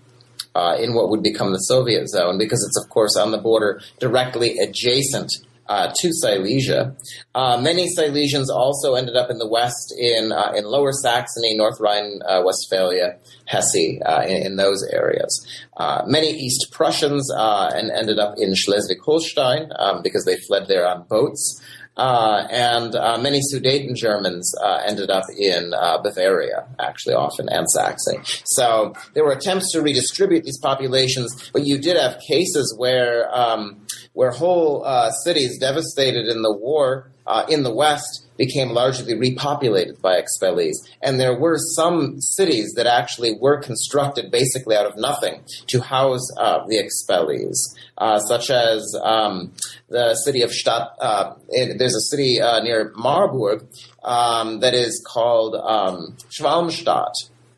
[0.55, 3.79] Uh, in what would become the Soviet zone, because it's of course on the border
[4.01, 5.31] directly adjacent
[5.69, 6.95] uh, to Silesia.
[7.35, 11.81] Uh, many Silesians also ended up in the west in uh, in Lower Saxony, North
[11.81, 15.47] Rhine Westphalia, Hesse, uh, in, in, those areas.
[15.77, 20.87] Uh, many East Prussians uh, and ended up in Schleswig-Holstein um, because they fled there
[20.87, 21.63] on boats.
[21.97, 28.19] Uh, and uh, many Sudeten Germans uh, ended up in Bavaria, actually, often, and Saxony.
[28.45, 33.87] So there were attempts to redistribute these populations, but you did have cases where um,
[34.13, 34.85] where whole
[35.25, 37.11] cities devastated in the war
[37.49, 40.75] in the West became largely repopulated by expellees.
[41.03, 46.27] And there were some cities that actually were constructed basically out of nothing to house
[46.39, 47.57] uh, the expellees,
[47.99, 49.53] uh, such as um,
[49.89, 50.91] the city of Stadt.
[50.99, 53.67] Uh, there's a city uh, near Marburg
[54.05, 57.13] um, that is called um, Schwalmstadt.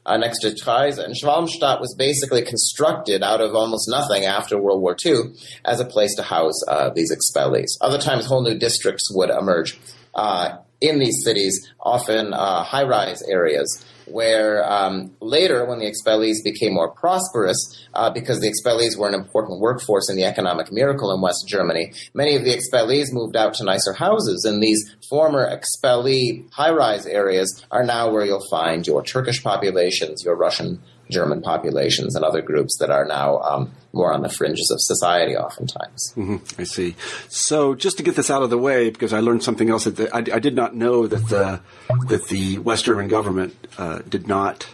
[0.07, 1.05] Uh, next to Treysa.
[1.05, 5.35] And Schwalmstadt was basically constructed out of almost nothing after World War II
[5.67, 7.77] as a place to house uh, these expellees.
[7.83, 9.79] Other times, whole new districts would emerge
[10.15, 16.43] uh, in these cities, often uh, high rise areas, where um, later, when the expellees
[16.45, 17.59] became more prosperous,
[17.95, 21.93] uh, because the expellees were an important workforce in the economic miracle in West Germany,
[22.15, 27.07] many of the expellees moved out to nicer houses, and these former expellee high rise
[27.07, 32.43] areas are now where you'll find your Turkish populations, your Russian German populations and other
[32.43, 36.13] groups that are now um, more on the fringes of society, oftentimes.
[36.17, 36.61] Mm-hmm.
[36.61, 36.97] I see.
[37.29, 39.97] So, just to get this out of the way, because I learned something else that
[39.97, 41.61] the, I, I, did not know that the
[42.09, 44.69] that the West German government uh, did not,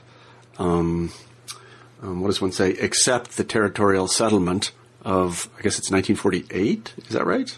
[0.59, 1.13] um,
[2.03, 6.95] um, what does one say, accept the territorial settlement of I guess it's 1948.
[6.97, 7.57] Is that right?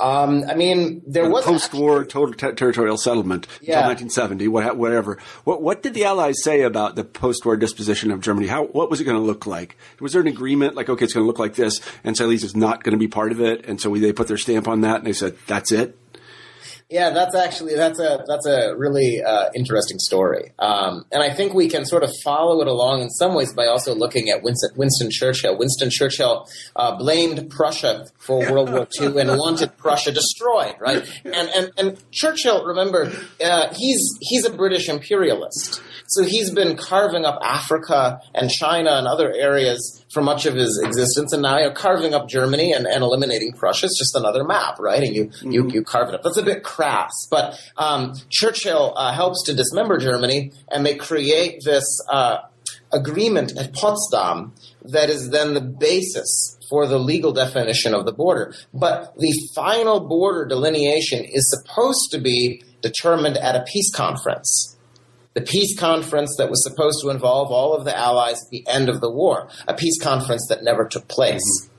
[0.00, 3.78] Um, I mean, there was post-war total ter- territorial settlement yeah.
[3.78, 4.48] until 1970.
[4.48, 5.18] What, whatever.
[5.44, 8.46] What, what did the Allies say about the post-war disposition of Germany?
[8.46, 9.76] How what was it going to look like?
[10.00, 12.56] Was there an agreement like, okay, it's going to look like this, and Silesia is
[12.56, 14.82] not going to be part of it, and so we, they put their stamp on
[14.82, 15.96] that, and they said that's it.
[16.90, 21.52] Yeah, that's actually that's a that's a really uh, interesting story, um, and I think
[21.52, 24.70] we can sort of follow it along in some ways by also looking at Winston,
[24.74, 25.58] Winston Churchill.
[25.58, 31.06] Winston Churchill uh, blamed Prussia for World War II and wanted Prussia destroyed, right?
[31.26, 33.12] And and, and Churchill, remember,
[33.44, 39.06] uh, he's he's a British imperialist, so he's been carving up Africa and China and
[39.06, 43.02] other areas for much of his existence, and now you're carving up Germany and, and
[43.02, 43.86] eliminating Prussia.
[43.86, 45.02] It's just another map, right?
[45.02, 45.52] And you, mm-hmm.
[45.52, 46.22] you, you carve it up.
[46.22, 51.62] That's a bit crass, but um, Churchill uh, helps to dismember Germany, and they create
[51.64, 52.38] this uh,
[52.92, 58.54] agreement at Potsdam that is then the basis for the legal definition of the border.
[58.72, 64.77] But the final border delineation is supposed to be determined at a peace conference
[65.34, 68.88] the peace conference that was supposed to involve all of the allies at the end
[68.88, 71.42] of the war, a peace conference that never took place.
[71.42, 71.74] Mm-hmm.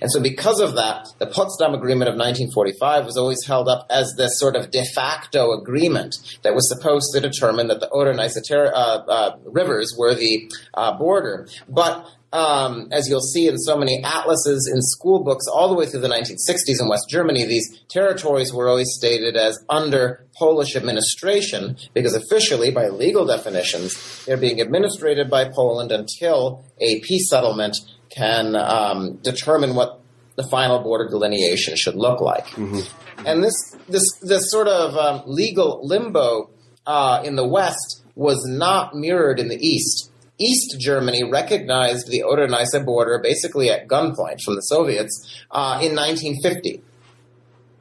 [0.00, 4.14] And so, because of that, the Potsdam Agreement of 1945 was always held up as
[4.16, 8.72] this sort of de facto agreement that was supposed to determine that the Oder-Neisse uh,
[8.72, 11.48] uh, rivers were the uh, border.
[11.68, 15.86] But um, as you'll see in so many atlases in school books all the way
[15.86, 21.76] through the 1960s in West Germany, these territories were always stated as under Polish administration
[21.94, 27.76] because officially, by legal definitions, they're being administrated by Poland until a peace settlement
[28.10, 30.00] can um, determine what
[30.34, 32.46] the final border delineation should look like.
[32.48, 33.26] Mm-hmm.
[33.26, 33.54] And this,
[33.88, 36.50] this, this sort of um, legal limbo
[36.84, 40.10] uh, in the West was not mirrored in the East.
[40.38, 45.12] East Germany recognized the Oder-Neisse border basically at gunpoint from the Soviets
[45.50, 46.82] uh, in 1950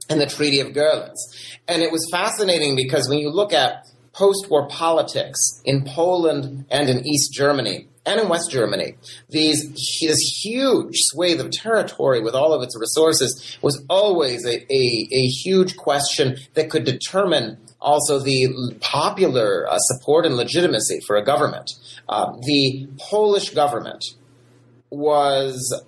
[0.10, 1.18] in the Treaty of Görlitz.
[1.68, 7.06] And it was fascinating because when you look at post-war politics in Poland and in
[7.08, 8.96] East Germany, and in West Germany,
[9.30, 15.08] these this huge swathe of territory with all of its resources was always a, a,
[15.12, 21.24] a huge question that could determine also the popular uh, support and legitimacy for a
[21.24, 21.70] government.
[22.08, 24.04] Uh, the Polish government
[24.90, 25.84] was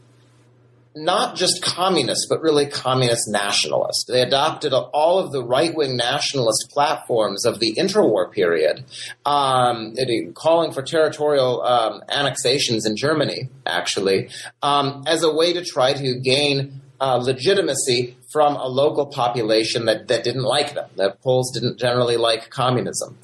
[0.96, 4.06] not just communist, but really communist nationalist.
[4.08, 8.86] They adopted all of the right wing nationalist platforms of the interwar period,
[9.26, 9.96] um,
[10.36, 14.30] calling for territorial um, annexations in Germany, actually,
[14.62, 20.08] um, as a way to try to gain uh, legitimacy from a local population that,
[20.08, 20.90] that didn't like them.
[20.96, 23.18] That Poles didn't generally like communism.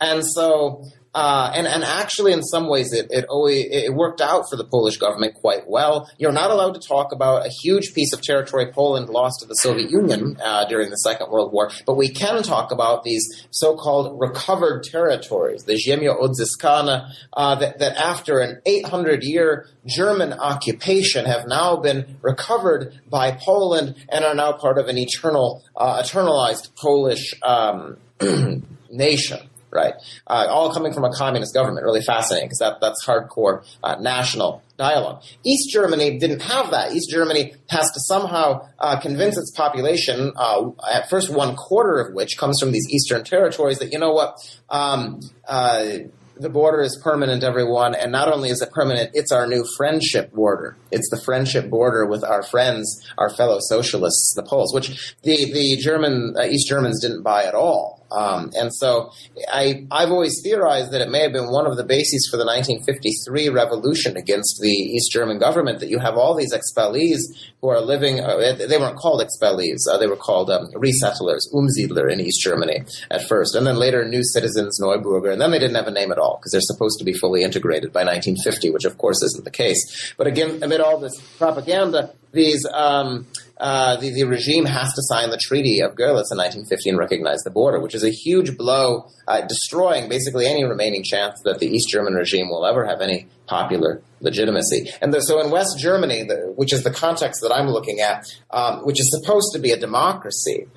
[0.00, 4.44] And so uh, and, and actually, in some ways, it, it always it worked out
[4.50, 6.08] for the Polish government quite well.
[6.18, 9.54] You're not allowed to talk about a huge piece of territory Poland lost to the
[9.54, 14.20] Soviet Union uh, during the Second World War, but we can talk about these so-called
[14.20, 21.76] recovered territories, the Ziemia Odzyskana, uh, that, that after an 800-year German occupation have now
[21.76, 27.96] been recovered by Poland and are now part of an eternal, uh, eternalized Polish um,
[28.90, 29.94] nation right?
[30.26, 31.84] Uh, all coming from a communist government.
[31.84, 35.22] Really fascinating because that, that's hardcore uh, national dialogue.
[35.44, 36.92] East Germany didn't have that.
[36.92, 42.14] East Germany has to somehow uh, convince its population, uh, at first one quarter of
[42.14, 44.36] which comes from these eastern territories, that you know what.
[44.70, 45.98] Um, uh,
[46.40, 50.32] the border is permanent, everyone, and not only is it permanent, it's our new friendship
[50.32, 50.76] border.
[50.90, 55.76] It's the friendship border with our friends, our fellow socialists, the Poles, which the the
[55.76, 57.97] German uh, East Germans didn't buy at all.
[58.10, 59.12] Um, and so
[59.52, 62.44] I, I've always theorized that it may have been one of the bases for the
[62.44, 67.18] 1953 revolution against the East German government that you have all these expellees
[67.60, 72.10] who are living, uh, they weren't called expellees, uh, they were called um, resettlers, Umsiedler
[72.10, 75.76] in East Germany at first, and then later new citizens, Neubürger, and then they didn't
[75.76, 78.84] have a name at all because they're supposed to be fully integrated by 1950, which
[78.84, 80.14] of course isn't the case.
[80.16, 83.26] But again, amid all this propaganda, these um,
[83.58, 87.42] uh, the, the, regime has to sign the Treaty of Görlitz in 1950 and recognize
[87.42, 91.66] the border, which is a huge blow, uh, destroying basically any remaining chance that the
[91.66, 94.90] East German regime will ever have any popular legitimacy.
[95.00, 98.84] And so in West Germany, the, which is the context that I'm looking at, um,
[98.86, 100.68] which is supposed to be a democracy,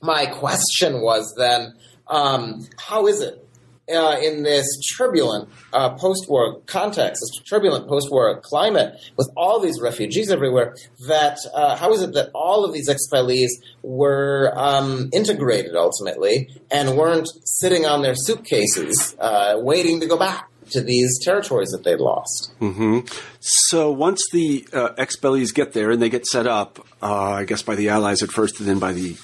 [0.00, 1.74] my question was then,
[2.06, 3.45] um, how is it
[3.88, 4.66] uh, in this
[4.96, 10.76] turbulent uh, post-war context, this turbulent post-war climate, with all these refugees everywhere,
[11.06, 13.50] that uh, how is it that all of these expellees
[13.82, 20.48] were um, integrated ultimately and weren't sitting on their suitcases uh, waiting to go back?
[20.72, 22.50] To these territories that they'd lost.
[22.58, 23.06] Mm-hmm.
[23.38, 27.62] So once the uh, expellees get there and they get set up, uh, I guess
[27.62, 29.16] by the Allies at first, and then by the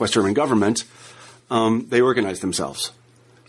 [0.00, 0.82] West German government,
[1.52, 2.90] um, they organize themselves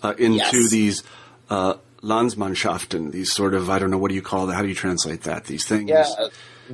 [0.03, 0.69] uh, into yes.
[0.69, 1.03] these
[1.49, 4.55] uh, Landsmannschaften, these sort of I don't know what do you call that?
[4.55, 5.45] How do you translate that?
[5.45, 5.89] These things.
[5.89, 6.05] Yeah.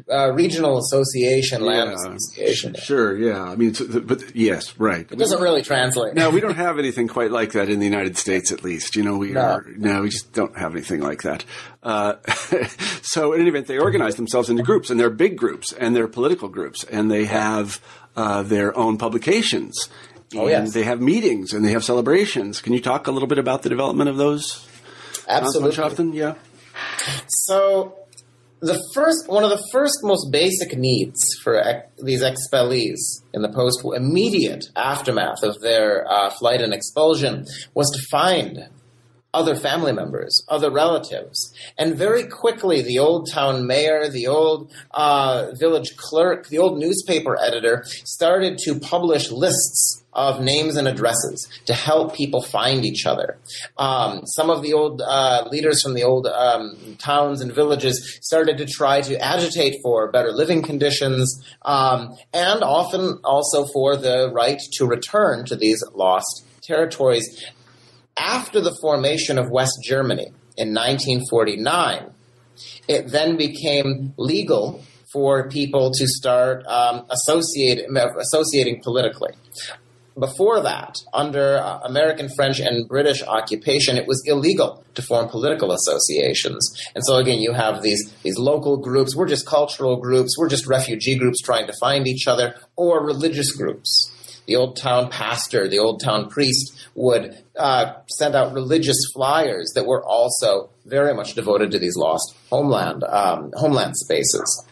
[0.10, 2.76] Uh, regional association, land yeah, association.
[2.76, 3.42] Sure, yeah.
[3.42, 3.74] I mean,
[4.04, 5.12] but yes, right.
[5.12, 6.14] It doesn't really translate.
[6.14, 8.96] no, we don't have anything quite like that in the United States, at least.
[8.96, 9.42] You know, we no.
[9.42, 11.44] are no, we just don't have anything like that.
[11.82, 12.16] Uh,
[13.02, 16.08] so, in any event, they organize themselves into groups, and they're big groups, and they're
[16.08, 17.82] political groups, and they have
[18.16, 19.90] uh, their own publications,
[20.36, 20.74] Oh, yes.
[20.74, 22.62] they have meetings and they have celebrations.
[22.62, 24.68] Can you talk a little bit about the development of those?
[25.28, 25.84] Absolutely.
[25.84, 26.36] often, Yeah.
[27.48, 27.96] So
[28.62, 32.98] the first, one of the first most basic needs for ex- these expellees
[33.34, 38.68] in the post immediate aftermath of their uh, flight and expulsion was to find
[39.34, 41.54] other family members, other relatives.
[41.78, 47.38] And very quickly, the old town mayor, the old uh, village clerk, the old newspaper
[47.40, 53.38] editor started to publish lists of names and addresses to help people find each other.
[53.78, 58.58] Um, some of the old uh, leaders from the old um, towns and villages started
[58.58, 64.60] to try to agitate for better living conditions um, and often also for the right
[64.74, 67.46] to return to these lost territories
[68.20, 72.12] after the formation of West Germany in 1949,
[72.88, 77.86] it then became legal for people to start um, associate,
[78.20, 79.32] associating politically.
[80.20, 85.72] Before that, under uh, American, French, and British occupation, it was illegal to form political
[85.72, 86.70] associations.
[86.94, 90.68] And so again, you have these, these local groups, we're just cultural groups, we're just
[90.68, 94.12] refugee groups trying to find each other, or religious groups.
[94.50, 99.86] The old town pastor, the old town priest would uh, send out religious flyers that
[99.86, 104.66] were also very much devoted to these lost homeland um, homeland spaces.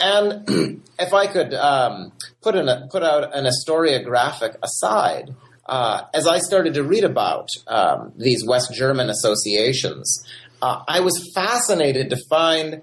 [0.00, 2.10] And if I could um,
[2.42, 2.56] put
[2.90, 5.32] put out an historiographic aside,
[5.66, 10.26] uh, as I started to read about um, these West German associations,
[10.60, 12.82] uh, I was fascinated to find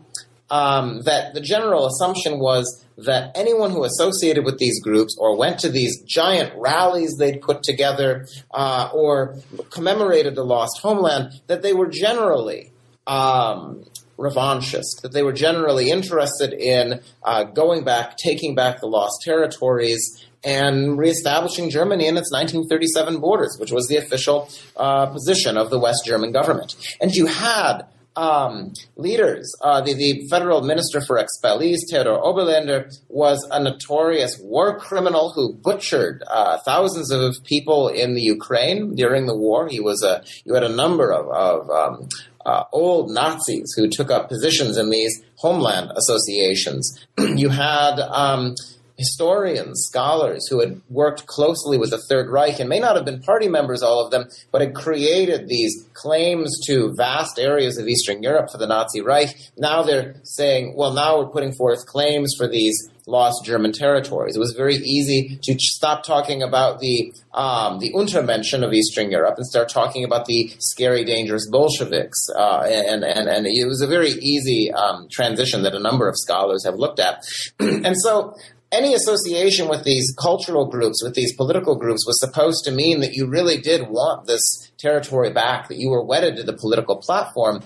[0.49, 5.59] um, that the general assumption was that anyone who associated with these groups or went
[5.59, 9.37] to these giant rallies they'd put together uh, or
[9.69, 12.71] commemorated the lost homeland, that they were generally
[13.07, 13.85] um,
[14.17, 20.25] revanchist, that they were generally interested in uh, going back, taking back the lost territories,
[20.43, 25.79] and reestablishing Germany in its 1937 borders, which was the official uh, position of the
[25.79, 26.75] West German government.
[27.01, 27.83] And you had
[28.19, 29.55] um, leaders.
[29.61, 35.53] Uh, the, the, federal minister for expellees, Theodor Oberländer, was a notorious war criminal who
[35.53, 39.69] butchered uh, thousands of people in the Ukraine during the war.
[39.69, 42.09] He was a you had a number of, of um,
[42.45, 46.99] uh, old Nazis who took up positions in these homeland associations.
[47.17, 48.55] you had um,
[48.99, 53.21] historians, scholars who had worked closely with the Third Reich and may not have been
[53.21, 58.21] party members, all of them, but had created these claims to vast areas of Eastern
[58.21, 59.35] Europe for the Nazi Reich.
[59.57, 62.77] Now they're saying, well, now we're putting forth claims for these
[63.09, 64.35] lost German territories.
[64.35, 69.35] It was very easy to stop talking about the um, the Untermenschen of Eastern Europe
[69.37, 72.27] and start talking about the scary, dangerous Bolsheviks.
[72.35, 76.15] Uh, and, and, and it was a very easy um, transition that a number of
[76.17, 77.23] scholars have looked at.
[77.59, 78.35] and so
[78.71, 83.13] any association with these cultural groups, with these political groups, was supposed to mean that
[83.13, 84.41] you really did want this
[84.77, 87.63] territory back, that you were wedded to the political platform,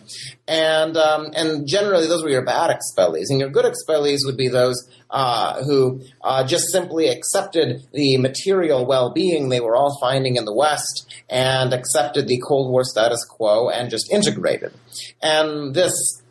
[0.48, 4.48] and um, and generally those were your bad expellees, and your good expellees would be
[4.48, 10.46] those uh, who uh, just simply accepted the material well-being they were all finding in
[10.46, 14.74] the West and accepted the Cold War status quo and just integrated,
[15.22, 16.23] and this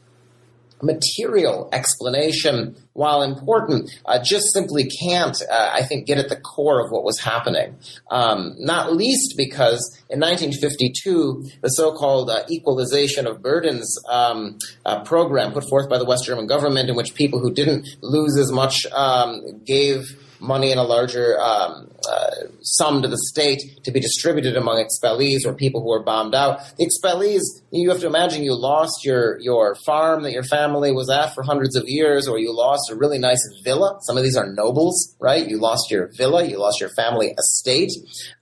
[0.82, 6.84] material explanation, while important, uh, just simply can't, uh, I think, get at the core
[6.84, 7.76] of what was happening.
[8.10, 9.80] Um, not least because
[10.10, 16.04] in 1952, the so-called uh, equalization of burdens um, uh, program put forth by the
[16.04, 20.78] West German government, in which people who didn't lose as much um, gave money in
[20.78, 22.30] a larger um, uh,
[22.62, 26.60] sum to the state to be distributed among expellees or people who are bombed out.
[26.76, 31.08] The expellees, you have to imagine you lost your, your farm that your family was
[31.08, 33.98] at for hundreds of years, or you lost a really nice villa.
[34.02, 35.48] Some of these are nobles, right?
[35.48, 37.92] You lost your villa, you lost your family estate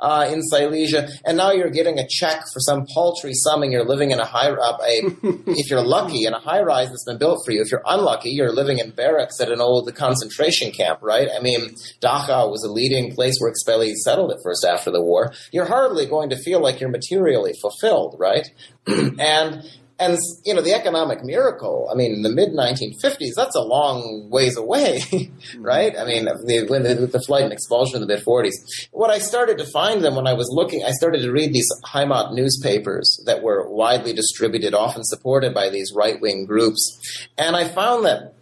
[0.01, 3.85] uh, in Silesia, and now you're getting a check for some paltry sum and you're
[3.85, 5.03] living in a high, uh, a,
[5.51, 7.61] if you're lucky, in a high rise that's been built for you.
[7.61, 11.29] If you're unlucky, you're living in barracks at an old concentration camp, right?
[11.37, 15.33] I mean, Dachau was a leading place where expellees settled at first after the war,
[15.53, 18.47] you're hardly going to feel like you're materially fulfilled, right?
[18.87, 19.65] and
[20.01, 21.89] and you know the economic miracle.
[21.93, 25.03] I mean, in the mid 1950s, that's a long ways away,
[25.59, 25.97] right?
[25.97, 28.89] I mean, the, the, flight and expulsion in the mid 40s.
[28.93, 31.69] What I started to find them when I was looking, I started to read these
[31.85, 36.99] Heimat newspapers that were widely distributed, often supported by these right wing groups,
[37.37, 38.35] and I found that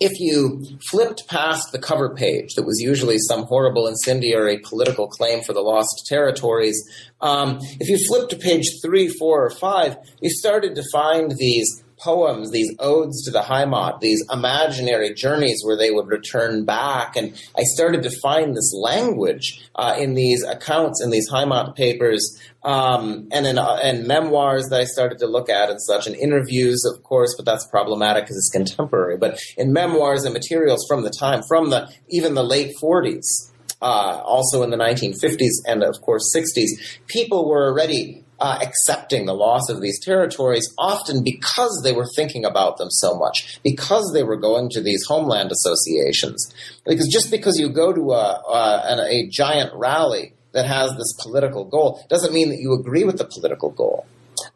[0.00, 5.42] if you flipped past the cover page that was usually some horrible incendiary political claim
[5.42, 6.82] for the lost territories,
[7.20, 11.81] um, if you flipped to page three, four, or five, you started to find these
[12.02, 17.16] poems, these odes to the Heimat, these imaginary journeys where they would return back.
[17.16, 22.38] And I started to find this language uh, in these accounts in these Heimat papers
[22.64, 26.16] um, and in uh, and memoirs that I started to look at and such, and
[26.16, 29.16] interviews, of course, but that's problematic because it's contemporary.
[29.16, 34.22] But in memoirs and materials from the time, from the even the late 40s, uh,
[34.24, 36.68] also in the 1950s and of course 60s,
[37.08, 42.44] people were already uh, accepting the loss of these territories, often because they were thinking
[42.44, 46.52] about them so much, because they were going to these homeland associations.
[46.84, 51.64] Because just because you go to a, a, a giant rally that has this political
[51.64, 54.06] goal doesn't mean that you agree with the political goal.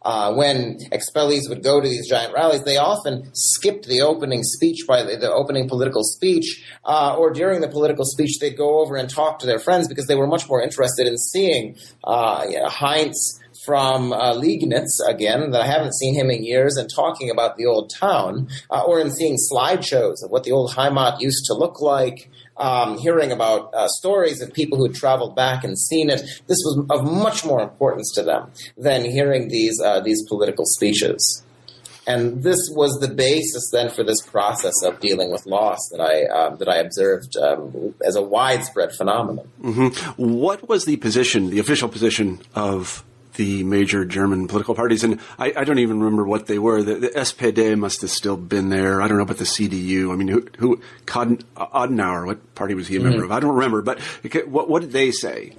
[0.03, 4.84] Uh, when expellees would go to these giant rallies, they often skipped the opening speech
[4.89, 8.97] by the, the opening political speech, uh, or during the political speech, they'd go over
[8.97, 12.59] and talk to their friends because they were much more interested in seeing uh, you
[12.59, 17.29] know, Heinz from uh, Liegnitz again that I haven't seen him in years and talking
[17.31, 21.45] about the old town, uh, or in seeing slideshows of what the old Heimat used
[21.47, 22.31] to look like.
[22.59, 26.62] Um, hearing about uh, stories of people who had traveled back and seen it, this
[26.64, 31.43] was of much more importance to them than hearing these uh, these political speeches.
[32.07, 36.25] And this was the basis then for this process of dealing with loss that I
[36.35, 39.51] um, that I observed um, as a widespread phenomenon.
[39.61, 40.23] Mm-hmm.
[40.23, 43.05] What was the position, the official position of
[43.37, 46.82] the major German political parties, and I, I don't even remember what they were.
[46.82, 49.01] The, the, SPD must have still been there.
[49.01, 50.12] I don't know about the CDU.
[50.12, 52.26] I mean, who, who Adenauer?
[52.26, 53.24] What party was he a member mm-hmm.
[53.24, 53.32] of?
[53.32, 53.82] I don't remember.
[53.82, 54.01] But
[54.47, 55.55] what, what did they say?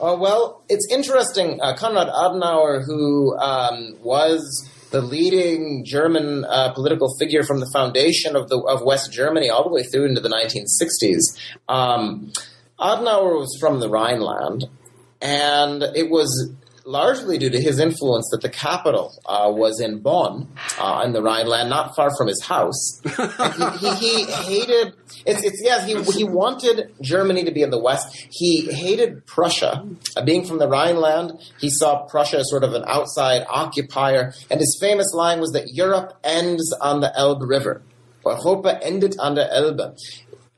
[0.00, 1.60] Uh, well, it's interesting.
[1.62, 8.36] Uh, Konrad Adenauer, who um, was the leading German uh, political figure from the foundation
[8.36, 11.38] of the of West Germany all the way through into the 1960s.
[11.68, 12.32] Um,
[12.78, 14.68] Adenauer was from the Rhineland,
[15.20, 16.50] and it was
[16.84, 21.22] largely due to his influence that the capital uh, was in Bonn, uh, in the
[21.22, 23.00] Rhineland, not far from his house.
[23.04, 24.94] he, he, he, hated.
[25.26, 25.86] It's, it's yes.
[25.86, 28.26] He he wanted Germany to be in the west.
[28.30, 31.38] He hated Prussia, uh, being from the Rhineland.
[31.58, 35.68] He saw Prussia as sort of an outside occupier, and his famous line was that
[35.72, 37.82] Europe ends on the Elbe River.
[38.24, 39.96] Europa endet an der Elbe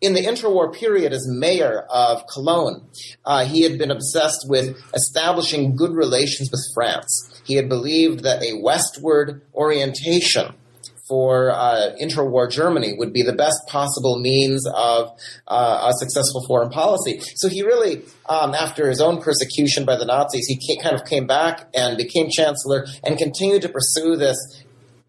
[0.05, 2.87] in the interwar period as mayor of Cologne,
[3.25, 7.43] uh, he had been obsessed with establishing good relations with France.
[7.45, 10.55] He had believed that a westward orientation
[11.07, 15.11] for uh, interwar Germany would be the best possible means of
[15.49, 17.21] uh, a successful foreign policy.
[17.37, 21.05] So he really, um, after his own persecution by the Nazis, he came, kind of
[21.07, 24.37] came back and became chancellor and continued to pursue this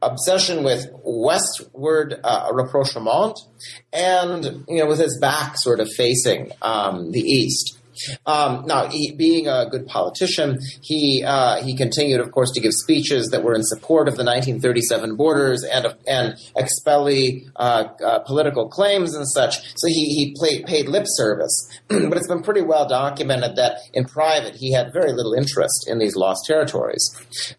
[0.06, 3.40] obsession with westward uh, rapprochement
[3.92, 7.80] and you know with his back sort of facing um, the east.
[8.26, 12.74] Um, now, he, being a good politician, he uh, he continued, of course, to give
[12.74, 18.68] speeches that were in support of the 1937 borders and and expellee uh, uh, political
[18.68, 19.60] claims and such.
[19.78, 24.06] So he he played, paid lip service, but it's been pretty well documented that in
[24.06, 27.10] private he had very little interest in these lost territories,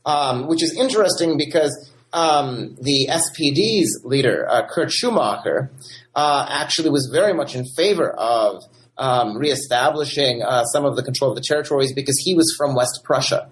[0.05, 5.71] um, which is interesting because um, the SPD's leader, uh, Kurt Schumacher,
[6.15, 8.63] uh, actually was very much in favor of
[8.97, 13.01] um, reestablishing uh, some of the control of the territories because he was from West
[13.05, 13.51] Prussia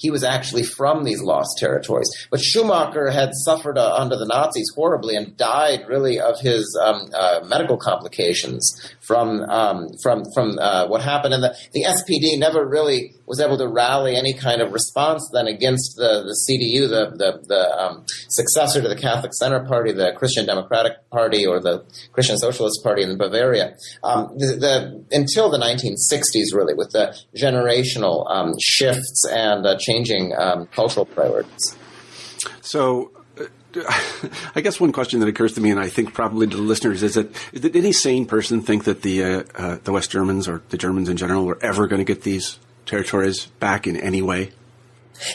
[0.00, 2.08] he was actually from these lost territories.
[2.30, 7.10] But Schumacher had suffered uh, under the Nazis horribly and died really of his um,
[7.14, 11.34] uh, medical complications from um, from from uh, what happened.
[11.34, 15.46] And the, the SPD never really was able to rally any kind of response then
[15.46, 20.12] against the, the CDU, the the, the um, successor to the Catholic Center Party, the
[20.16, 23.76] Christian Democratic Party, or the Christian Socialist Party in Bavaria.
[24.02, 30.34] Um, the, the, until the 1960s, really, with the generational um, shifts and uh, changing
[30.36, 31.76] um, cultural priorities.
[32.62, 33.44] So, uh,
[34.56, 37.04] I guess one question that occurs to me, and I think probably to the listeners,
[37.04, 40.62] is that did any sane person think that the uh, uh, the West Germans or
[40.70, 44.52] the Germans in general were ever going to get these territories back in any way?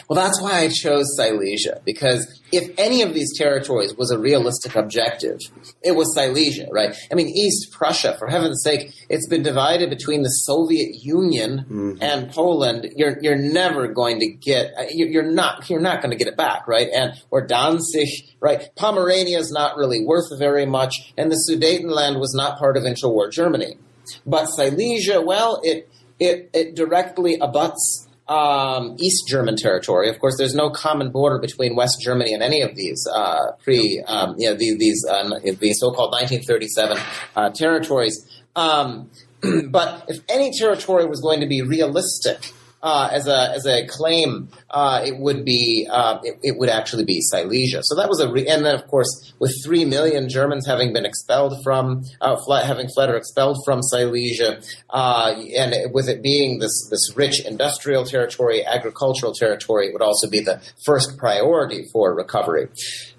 [0.10, 4.76] Well, that's why I chose Silesia, because if any of these territories was a realistic
[4.76, 5.40] objective,
[5.84, 6.96] it was Silesia, right?
[7.12, 11.98] I mean, East Prussia, for heaven's sake, it's been divided between the Soviet Union mm-hmm.
[12.02, 12.88] and Poland.
[12.96, 16.38] You're you're never going to get uh, you're not you're not going to get it
[16.38, 16.88] back, right?
[16.94, 18.70] And or Danzig, right?
[18.76, 23.32] Pomerania is not really worth very much, and the Sudetenland was not part of interwar
[23.32, 23.78] Germany.
[24.26, 25.90] But Silesia, well, it
[26.20, 30.10] it it directly abuts um, East German territory.
[30.10, 34.04] Of course, there's no common border between West Germany and any of these uh, pre,
[34.08, 35.30] um, you know, these these, uh,
[35.74, 36.98] so-called 1937
[37.36, 38.28] uh, territories.
[38.56, 39.10] Um,
[39.70, 42.52] but if any territory was going to be realistic
[42.86, 47.04] uh, as a as a claim, uh, it would be uh, it, it, would actually
[47.04, 47.82] be Silesia.
[47.82, 51.04] So that was a re- and then of course with three million Germans having been
[51.04, 54.62] expelled from uh, having fled or expelled from Silesia,
[54.92, 60.30] uh, and with it being this this rich industrial territory, agricultural territory, it would also
[60.30, 62.68] be the first priority for recovery.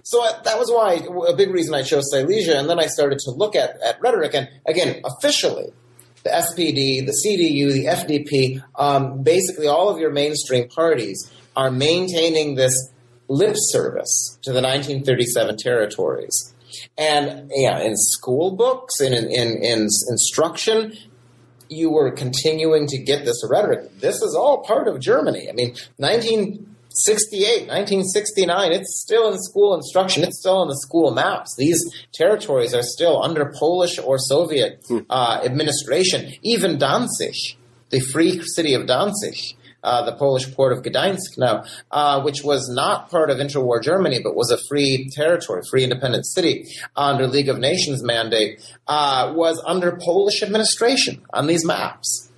[0.05, 3.33] So that was why a big reason I chose Silesia, and then I started to
[3.33, 5.73] look at, at rhetoric, and again, officially,
[6.27, 12.57] the SPD, the CDU, the FDP, um, basically all of your mainstream parties are maintaining
[12.57, 12.91] this
[13.29, 16.55] lip service to the 1937 territories.
[16.99, 20.93] And yeah, in school books in, in, in instruction,
[21.69, 24.01] you were continuing to get this rhetoric.
[24.01, 25.49] This is all part of Germany.
[25.49, 30.25] I mean, 19 68, 1969, it's still in school instruction.
[30.25, 31.55] It's still on the school maps.
[31.57, 35.01] These territories are still under Polish or Soviet hmm.
[35.11, 36.33] uh, administration.
[36.43, 37.35] Even Danzig,
[37.91, 39.37] the free city of Danzig,
[39.83, 44.21] uh, the Polish port of Gdańsk now, uh, which was not part of interwar Germany,
[44.23, 46.67] but was a free territory, free independent city
[46.97, 52.31] under League of Nations mandate, uh, was under Polish administration on these maps.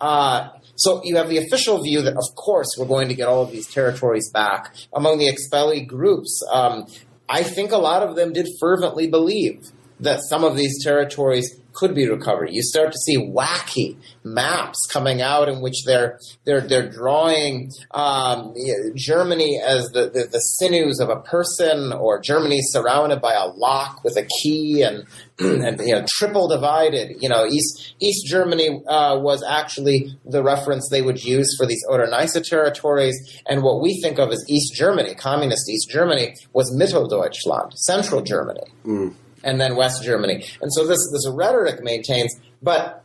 [0.00, 0.48] Uh,
[0.80, 3.52] so you have the official view that, of course, we're going to get all of
[3.52, 4.74] these territories back.
[4.94, 6.86] Among the expellee groups, um,
[7.28, 11.94] I think a lot of them did fervently believe that some of these territories could
[11.94, 12.50] be recovered.
[12.52, 18.54] You start to see wacky maps coming out in which they're they're they're drawing um,
[18.94, 24.04] Germany as the, the, the sinews of a person, or Germany surrounded by a lock
[24.04, 25.06] with a key, and
[25.38, 27.16] and you know triple divided.
[27.18, 31.82] You know, East East Germany uh, was actually the reference they would use for these
[31.88, 33.16] Oder-Neisse territories,
[33.46, 38.66] and what we think of as East Germany, communist East Germany, was Mitteldeutschland, Central Germany.
[38.84, 40.44] Mm and then West Germany.
[40.60, 43.02] And so this this rhetoric maintains, but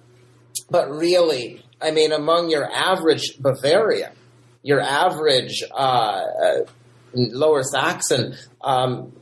[0.69, 4.11] but really, I mean, among your average Bavaria,
[4.63, 6.59] your average uh, uh,
[7.13, 9.13] Lower Saxon, um,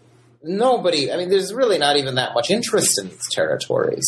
[0.41, 1.11] nobody.
[1.11, 4.05] I mean, there's really not even that much interest in these territories,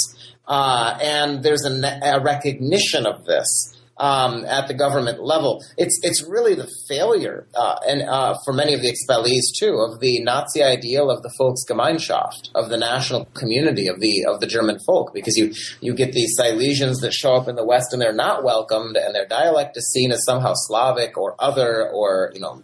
[0.47, 5.63] uh, and there's a, a recognition of this um, at the government level.
[5.77, 9.99] It's it's really the failure, uh, and uh, for many of the expellees too, of
[9.99, 14.79] the Nazi ideal of the Volksgemeinschaft, of the national community of the of the German
[14.85, 18.13] folk, because you you get these Silesians that show up in the West and they're
[18.13, 22.61] not welcomed, and their dialect is seen as somehow Slavic or other, or you know,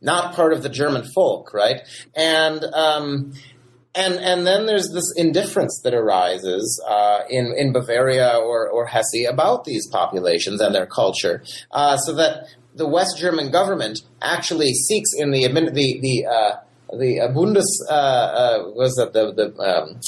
[0.00, 1.80] not part of the German folk, right?
[2.14, 3.32] And um,
[3.94, 9.26] and and then there's this indifference that arises uh, in in Bavaria or or Hesse
[9.28, 15.10] about these populations and their culture, uh, so that the West German government actually seeks
[15.16, 20.00] in the the the uh, the uh, Bundes uh, uh, was that the the um,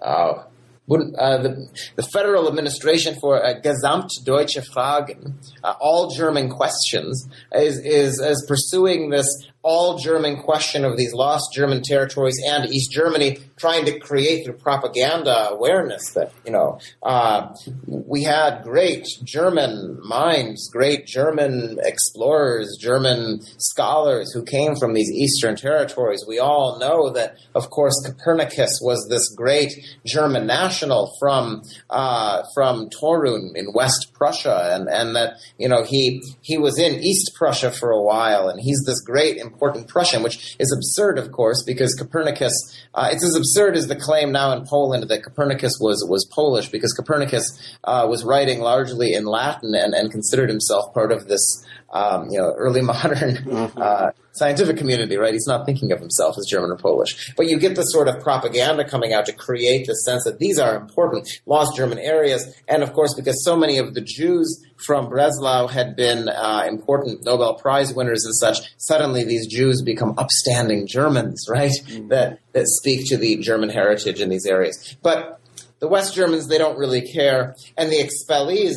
[0.00, 0.44] uh,
[0.88, 5.34] the, the, Federal Administration for uh, Gesamtdeutsche Fragen,
[5.64, 9.26] uh, all German questions, is, is, is pursuing this
[9.66, 14.54] all German question of these lost German territories and East Germany, trying to create through
[14.54, 17.52] propaganda awareness that, you know, uh,
[17.86, 25.56] we had great German minds, great German explorers, German scholars who came from these Eastern
[25.56, 26.24] territories.
[26.28, 29.72] We all know that, of course, Copernicus was this great
[30.06, 36.22] German national from, uh, from Torun in West Prussia, and, and that, you know, he,
[36.42, 40.56] he was in East Prussia for a while, and he's this great important Prussian, which
[40.58, 42.52] is absurd, of course, because Copernicus.
[42.94, 46.68] Uh, it's as absurd as the claim now in Poland that Copernicus was was Polish,
[46.68, 47.46] because Copernicus
[47.84, 52.38] uh, was writing largely in Latin and, and considered himself part of this um, you
[52.38, 53.80] know, early modern mm-hmm.
[53.80, 55.32] uh, scientific community, right?
[55.32, 57.32] He's not thinking of himself as German or Polish.
[57.36, 60.58] But you get this sort of propaganda coming out to create the sense that these
[60.58, 62.54] are important lost German areas.
[62.68, 67.24] And of course, because so many of the Jews from Breslau had been uh, important
[67.24, 71.72] Nobel Prize winners and such, suddenly these Jews become upstanding Germans, right?
[71.86, 72.08] Mm-hmm.
[72.08, 74.96] That, that speak to the German heritage in these areas.
[75.02, 75.40] But
[75.78, 77.54] the West Germans, they don't really care.
[77.76, 78.76] And the expellees,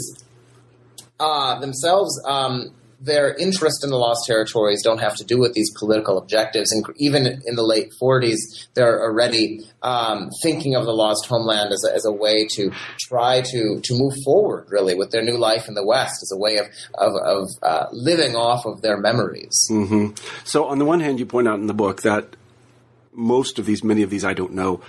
[1.20, 5.72] uh, themselves um, their interest in the lost territories don't have to do with these
[5.78, 6.72] political objectives.
[6.72, 11.86] And even in the late 40s, they're already um, thinking of the lost homeland as
[11.90, 15.68] a, as a way to try to, to move forward, really, with their new life
[15.68, 19.58] in the West, as a way of, of, of uh, living off of their memories.
[19.72, 20.16] Mm-hmm.
[20.44, 22.36] So, on the one hand, you point out in the book that
[23.14, 24.82] most of these, many of these, I don't know,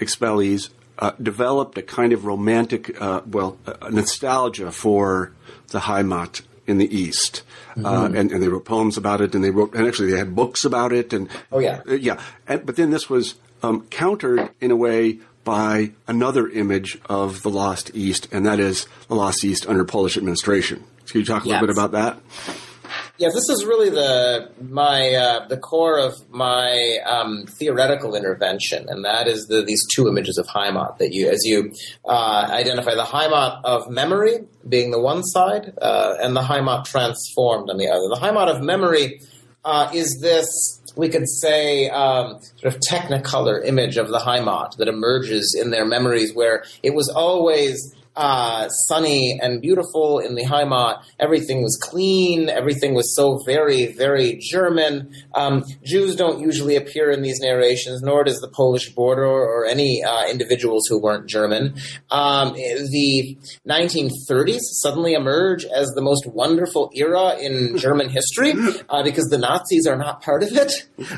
[0.00, 3.56] expellees uh, developed a kind of romantic, uh, well,
[3.90, 5.32] nostalgia for
[5.68, 7.86] the Heimat in the East, uh, mm-hmm.
[7.86, 10.34] uh, and, and they wrote poems about it, and they wrote, and actually they had
[10.34, 12.20] books about it, and oh yeah, uh, yeah.
[12.46, 17.50] And, but then this was um, countered in a way by another image of the
[17.50, 20.84] lost East, and that is the lost East under Polish administration.
[21.08, 21.60] Can you talk a yes.
[21.60, 22.20] little bit about that?
[23.22, 29.04] Yeah, this is really the my uh, the core of my um, theoretical intervention, and
[29.04, 31.72] that is the, these two images of Heimat that you, as you
[32.04, 37.70] uh, identify, the Heimat of memory being the one side, uh, and the Heimat transformed
[37.70, 38.08] on the other.
[38.08, 39.20] The Heimat of memory
[39.64, 44.88] uh, is this we could say um, sort of technicolor image of the Heimat that
[44.88, 51.02] emerges in their memories, where it was always uh, sunny and beautiful in the Heimat.
[51.18, 52.48] Everything was clean.
[52.48, 55.12] Everything was so very, very German.
[55.34, 60.02] Um, Jews don't usually appear in these narrations, nor does the Polish border or any
[60.02, 61.74] uh, individuals who weren't German.
[62.10, 63.36] Um, the
[63.68, 68.54] 1930s suddenly emerge as the most wonderful era in German history
[68.88, 70.72] uh, because the Nazis are not part of it.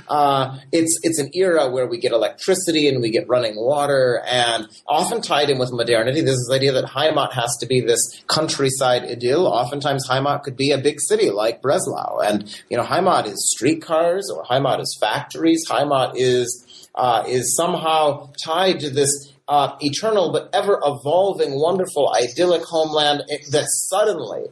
[0.09, 4.69] Uh, it's it's an era where we get electricity and we get running water, and
[4.87, 6.21] often tied in with modernity.
[6.21, 9.47] This is the idea that that Heimat has to be this countryside idyll.
[9.47, 14.31] Oftentimes, Heimat could be a big city like Breslau, and you know, Heimat is streetcars
[14.31, 15.65] or Heimat is factories.
[15.69, 22.63] Heimat is uh, is somehow tied to this uh, eternal but ever evolving, wonderful, idyllic
[22.63, 24.45] homeland that suddenly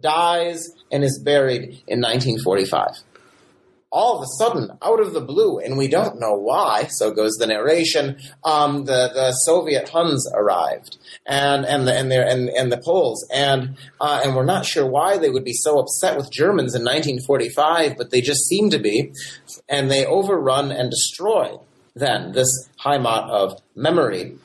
[0.00, 3.02] dies and is buried in 1945
[3.94, 7.34] all of a sudden, out of the blue, and we don't know why, so goes
[7.38, 12.82] the narration, um, the, the Soviet Huns arrived, and, and, the, and, and, and the
[12.84, 16.74] Poles, and, uh, and we're not sure why they would be so upset with Germans
[16.74, 19.12] in 1945, but they just seem to be,
[19.68, 21.56] and they overrun and destroy
[21.96, 24.36] then this Heimat of memory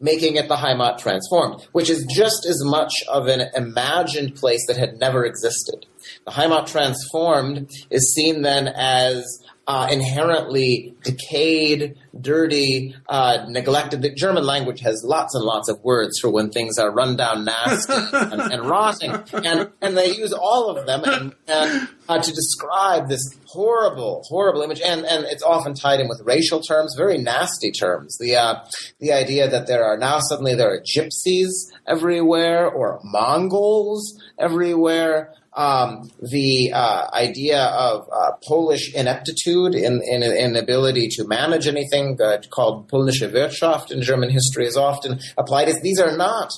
[0.00, 4.76] making it the Heimat transformed, which is just as much of an imagined place that
[4.76, 5.86] had never existed.
[6.26, 9.24] The Heimat transformed is seen then as
[9.66, 14.02] uh, inherently decayed, dirty, uh, neglected.
[14.02, 17.44] The German language has lots and lots of words for when things are run down,
[17.44, 22.30] nasty, and, and rotting, and and they use all of them and, and uh, to
[22.30, 24.80] describe this horrible, horrible image.
[24.80, 28.18] And and it's often tied in with racial terms, very nasty terms.
[28.18, 28.64] The uh,
[29.00, 31.50] the idea that there are now suddenly there are gypsies
[31.86, 40.56] everywhere or Mongols everywhere um, the uh, idea of uh, Polish ineptitude in, in, in
[40.56, 45.80] ability to manage anything uh, called Polnische Wirtschaft in German history is often applied as
[45.80, 46.52] these are not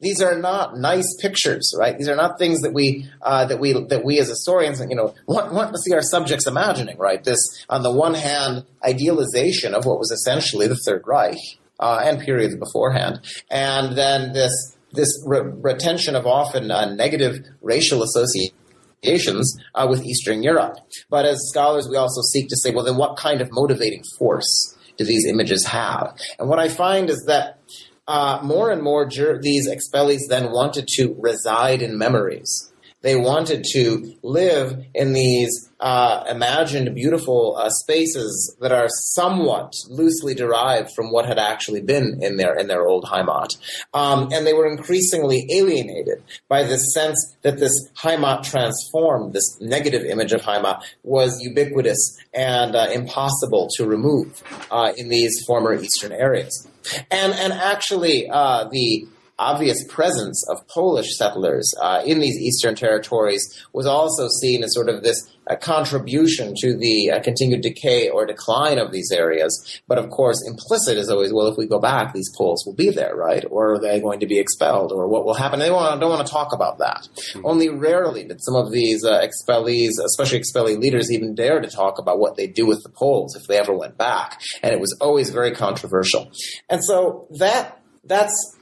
[0.00, 1.96] these are not nice pictures, right?
[1.96, 5.14] These are not things that we uh, that we that we as historians, you know,
[5.26, 7.22] want, want to see our subjects imagining, right?
[7.24, 11.38] This, on the one hand, idealization of what was essentially the Third Reich
[11.80, 13.20] uh, and periods beforehand,
[13.50, 20.42] and then this this re- retention of often uh, negative racial associations uh, with Eastern
[20.42, 20.76] Europe.
[21.10, 24.76] But as scholars, we also seek to say, well, then what kind of motivating force
[24.96, 26.16] do these images have?
[26.38, 27.58] And what I find is that
[28.06, 32.71] uh, more and more jur- these expellees then wanted to reside in memories.
[33.02, 40.34] They wanted to live in these uh, imagined beautiful uh, spaces that are somewhat loosely
[40.34, 43.48] derived from what had actually been in their in their old Heimat,
[43.92, 50.04] um, and they were increasingly alienated by this sense that this Heimat transformed, this negative
[50.04, 56.12] image of Heimat, was ubiquitous and uh, impossible to remove uh, in these former eastern
[56.12, 56.68] areas.
[57.10, 59.06] And and actually, uh, the
[59.42, 64.88] obvious presence of Polish settlers uh, in these eastern territories was also seen as sort
[64.88, 69.52] of this uh, contribution to the uh, continued decay or decline of these areas.
[69.88, 72.90] But of course, implicit is always, well, if we go back, these Poles will be
[72.90, 73.44] there, right?
[73.50, 74.92] Or are they going to be expelled?
[74.92, 75.58] Or what will happen?
[75.58, 77.08] They don't want to talk about that.
[77.14, 77.46] Mm-hmm.
[77.46, 81.98] Only rarely did some of these uh, expellees, especially expellee leaders, even dare to talk
[81.98, 84.40] about what they do with the Poles if they ever went back.
[84.62, 86.30] And it was always very controversial.
[86.68, 88.56] And so that that's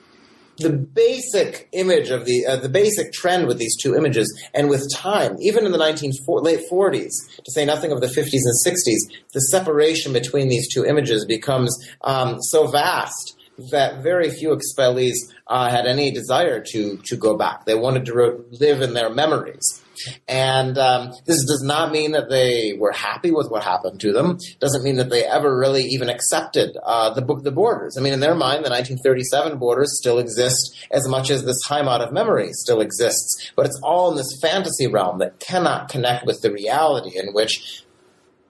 [0.61, 4.87] the basic image of the uh, the basic trend with these two images, and with
[4.95, 7.11] time, even in the 19 late 40s,
[7.45, 11.77] to say nothing of the 50s and 60s, the separation between these two images becomes
[12.03, 13.37] um, so vast
[13.71, 17.65] that very few expellees uh, had any desire to to go back.
[17.65, 19.80] They wanted to live in their memories.
[20.29, 24.39] And um, this does not mean that they were happy with what happened to them.
[24.59, 27.97] Doesn't mean that they ever really even accepted uh, the book, the borders.
[27.97, 32.01] I mean, in their mind, the 1937 borders still exist as much as this Heimat
[32.01, 33.53] of memory still exists.
[33.57, 37.85] But it's all in this fantasy realm that cannot connect with the reality in which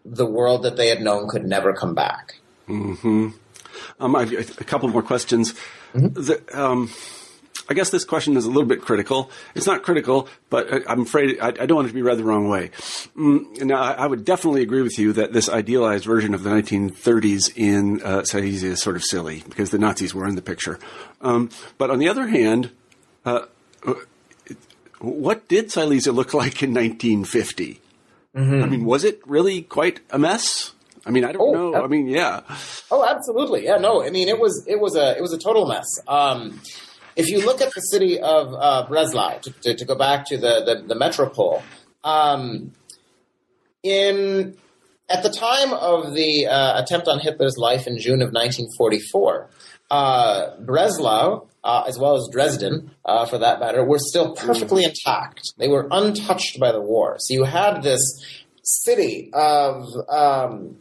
[0.04, 2.36] the world that they had known could never come back.
[2.66, 3.28] Hmm.
[3.98, 5.54] Um, I've a couple more questions.
[5.94, 6.22] Mm-hmm.
[6.22, 6.90] The, um,
[7.70, 9.30] I guess this question is a little bit critical.
[9.54, 12.24] It's not critical, but I'm afraid I, I don't want it to be read the
[12.24, 12.72] wrong way.
[13.16, 16.50] Mm, now, I, I, would definitely agree with you that this idealized version of the
[16.50, 20.80] 1930s in uh, Silesia is sort of silly because the Nazis were in the picture.
[21.20, 21.48] Um,
[21.78, 22.72] but on the other hand,
[23.24, 23.42] uh,
[24.98, 27.80] what did Silesia look like in 1950?
[28.34, 28.64] Mm-hmm.
[28.64, 30.72] I mean, was it really quite a mess?
[31.06, 31.84] I mean, I don't oh, know.
[31.84, 32.40] I mean, yeah.
[32.90, 33.64] Oh, absolutely.
[33.64, 34.02] Yeah, no.
[34.02, 35.86] I mean, it was it was a it was a total mess.
[36.06, 36.60] Um,
[37.20, 40.36] if you look at the city of uh, Breslau, to, to, to, go back to
[40.36, 41.62] the, the, the metropole,
[42.02, 42.72] um,
[43.82, 44.56] in
[45.08, 49.50] at the time of the uh, attempt on Hitler's life in June of 1944,
[49.90, 55.52] uh, Breslau, uh, as well as Dresden, uh, for that matter, were still perfectly intact.
[55.58, 57.16] They were untouched by the war.
[57.18, 58.00] So you had this
[58.62, 60.76] city of um,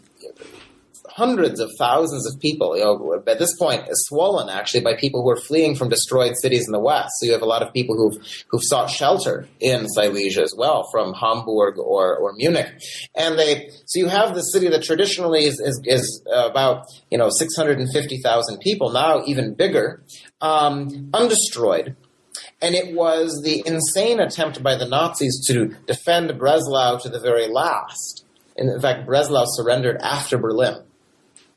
[1.19, 2.77] hundreds of thousands of people.
[2.77, 6.33] You know, at this point, is swollen actually by people who are fleeing from destroyed
[6.41, 7.11] cities in the west.
[7.17, 8.17] So you have a lot of people who've
[8.47, 12.71] who've sought shelter in Silesia as well, from Hamburg or or Munich,
[13.13, 13.69] and they.
[13.85, 17.79] So you have the city that traditionally is is, is about you know six hundred
[17.79, 20.01] and fifty thousand people, now even bigger,
[20.41, 21.95] um, undestroyed.
[22.61, 27.47] And it was the insane attempt by the Nazis to defend Breslau to the very
[27.47, 28.25] last.
[28.57, 30.83] In fact, Breslau surrendered after Berlin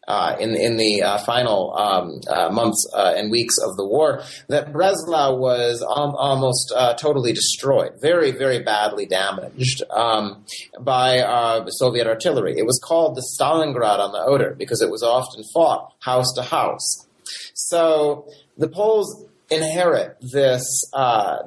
[0.09, 4.23] uh, in in the uh, final um, uh, months uh, and weeks of the war
[4.49, 10.45] that Breslau was al- almost uh, totally destroyed, very very badly damaged um,
[10.81, 12.59] by uh, Soviet artillery.
[12.59, 16.43] It was called the Stalingrad on the Oder because it was often fought house to
[16.43, 17.07] house.
[17.55, 18.27] So
[18.59, 20.65] the Poles inherit this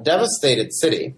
[0.03, 1.15] devastated city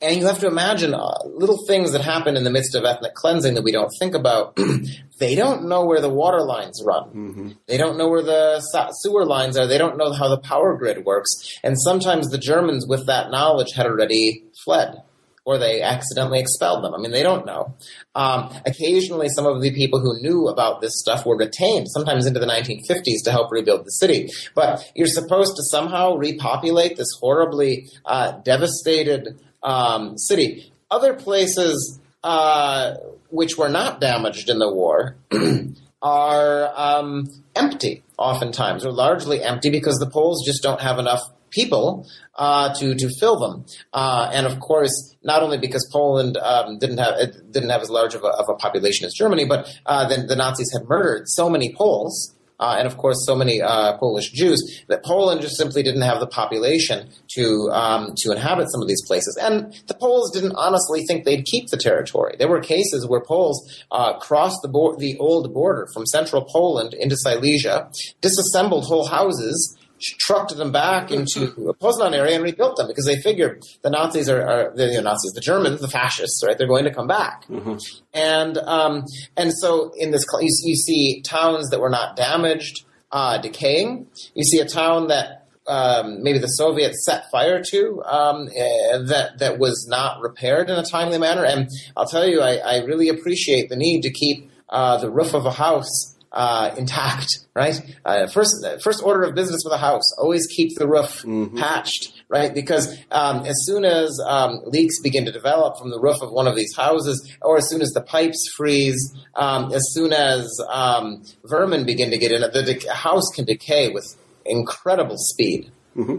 [0.00, 3.14] and you have to imagine uh, little things that happen in the midst of ethnic
[3.14, 4.58] cleansing that we don't think about.
[5.18, 7.04] they don't know where the water lines run.
[7.08, 7.50] Mm-hmm.
[7.66, 8.60] They don't know where the
[9.00, 9.66] sewer lines are.
[9.66, 11.30] They don't know how the power grid works.
[11.62, 15.02] And sometimes the Germans, with that knowledge, had already fled.
[15.46, 16.92] or they accidentally expelled them.
[16.92, 17.76] I mean, they don't know.
[18.16, 22.40] Um, occasionally, some of the people who knew about this stuff were retained, sometimes into
[22.40, 24.28] the 1950s, to help rebuild the city.
[24.56, 30.72] But you're supposed to somehow repopulate this horribly uh, devastated um, city.
[30.90, 32.94] Other places uh,
[33.30, 35.16] which were not damaged in the war
[36.02, 42.06] are um, empty, oftentimes, or largely empty because the Poles just don't have enough people
[42.36, 43.64] uh, to to fill them.
[43.92, 47.14] Uh, and of course, not only because Poland um, didn't have
[47.50, 50.36] didn't have as large of a, of a population as Germany, but uh, then the
[50.36, 52.34] Nazis had murdered so many Poles.
[52.58, 56.20] Uh, and of course, so many uh, Polish Jews that Poland just simply didn't have
[56.20, 61.04] the population to um, to inhabit some of these places, and the Poles didn't honestly
[61.04, 62.34] think they'd keep the territory.
[62.38, 66.94] There were cases where Poles uh, crossed the bo- the old border from central Poland
[66.94, 67.90] into Silesia,
[68.20, 73.20] disassembled whole houses, trucked them back into a Poznan area and rebuilt them because they
[73.20, 76.56] figured the Nazis are, are the Nazis, the Germans, the fascists, right?
[76.56, 77.76] They're going to come back, mm-hmm.
[78.14, 79.04] and um,
[79.36, 84.06] and so in this you, you, see towns that were not damaged uh, decaying.
[84.34, 85.42] You see a town that.
[85.68, 90.78] Um, maybe the Soviets set fire to um, uh, that that was not repaired in
[90.78, 94.48] a timely manner, and I'll tell you, I, I really appreciate the need to keep
[94.68, 97.80] uh, the roof of a house uh, intact, right?
[98.04, 101.58] Uh, first, first order of business with a house: always keep the roof mm-hmm.
[101.58, 102.54] patched, right?
[102.54, 106.46] Because um, as soon as um, leaks begin to develop from the roof of one
[106.46, 111.24] of these houses, or as soon as the pipes freeze, um, as soon as um,
[111.44, 114.04] vermin begin to get in, the de- house can decay with
[114.44, 115.70] incredible speed.
[115.96, 116.18] Mm-hmm.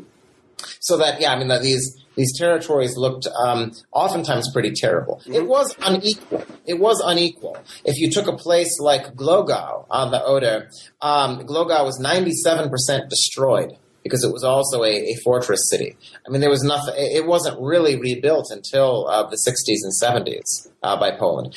[0.80, 5.22] So that, yeah, I mean, that these these territories looked um, oftentimes pretty terrible.
[5.28, 5.48] It mm-hmm.
[5.48, 6.44] was unequal.
[6.66, 7.58] It was unequal.
[7.86, 13.78] If you took a place like Glogau on the Oder, um, Glogau was 97% destroyed
[14.08, 15.96] because it was also a, a, fortress city.
[16.26, 20.70] I mean, there was nothing, it wasn't really rebuilt until uh, the 60s and 70s
[20.84, 21.56] uh, by Poland.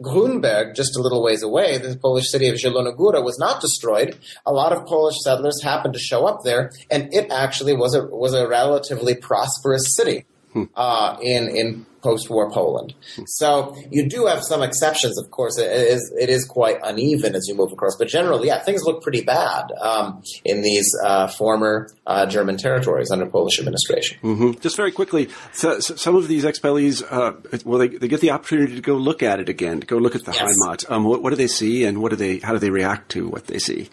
[0.00, 4.16] Grunberg, just a little ways away, the Polish city of Zielona Góra, was not destroyed.
[4.46, 8.04] A lot of Polish settlers happened to show up there, and it actually was a,
[8.06, 10.24] was a relatively prosperous city.
[10.52, 10.64] Hmm.
[10.74, 12.94] Uh, in in post-war Poland.
[13.26, 15.56] So you do have some exceptions, of course.
[15.58, 19.02] It is, it is quite uneven as you move across, but generally, yeah, things look
[19.02, 24.18] pretty bad um, in these uh, former uh, German territories under Polish administration.
[24.22, 24.60] Mm-hmm.
[24.60, 27.32] Just very quickly, so, so some of these expellees, uh,
[27.64, 30.14] well, they, they, get the opportunity to go look at it again, to go look
[30.14, 30.42] at the yes.
[30.42, 30.90] Heimat.
[30.90, 32.38] Um, what, what do they see, and what do they?
[32.38, 33.88] How do they react to what they see?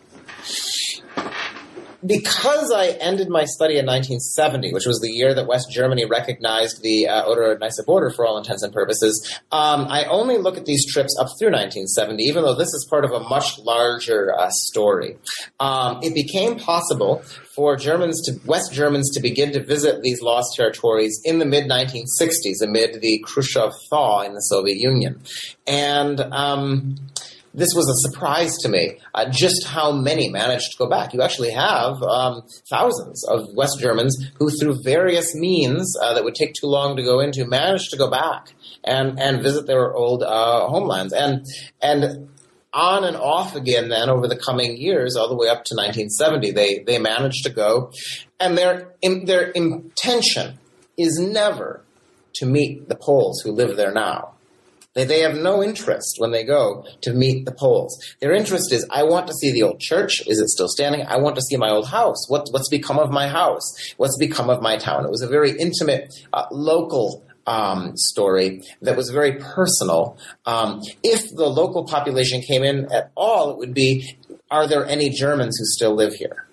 [2.06, 6.82] Because I ended my study in 1970, which was the year that West Germany recognized
[6.82, 10.86] the uh, Oder-Neisse border for all intents and purposes, um, I only look at these
[10.91, 15.18] trips up through 1970, even though this is part of a much larger uh, story.
[15.60, 17.22] Um, it became possible
[17.56, 21.66] for Germans to West Germans to begin to visit these lost territories in the mid
[21.70, 25.22] 1960s amid the Khrushchev thaw in the Soviet Union,
[25.68, 26.95] and um,
[27.54, 31.14] this was a surprise to me uh, just how many managed to go back.
[31.14, 36.36] You actually have um, thousands of West Germans who, through various means uh, that would
[36.36, 40.24] take too long to go into, managed to go back and, and visit their old
[40.24, 41.14] uh, homelands.
[41.14, 41.45] And,
[41.82, 42.30] and
[42.72, 46.52] on and off again then over the coming years, all the way up to 1970,
[46.52, 47.91] they, they managed to go.
[48.39, 50.60] And their, their intention
[50.97, 51.84] is never
[52.36, 54.36] to meet the Poles who live there now.
[55.00, 57.97] They, they have no interest when they go to meet the Poles.
[58.20, 60.22] Their interest is, I want to see the old church.
[60.28, 61.06] Is it still standing?
[61.08, 62.30] I want to see my old house.
[62.30, 63.93] What, what's become of my house?
[63.95, 65.06] What's become of my town?
[65.06, 70.18] It was a very intimate, uh, local um, story that was very personal.
[70.45, 74.18] Um, if the local population came in at all, it would be,
[74.52, 76.45] are there any Germans who still live here?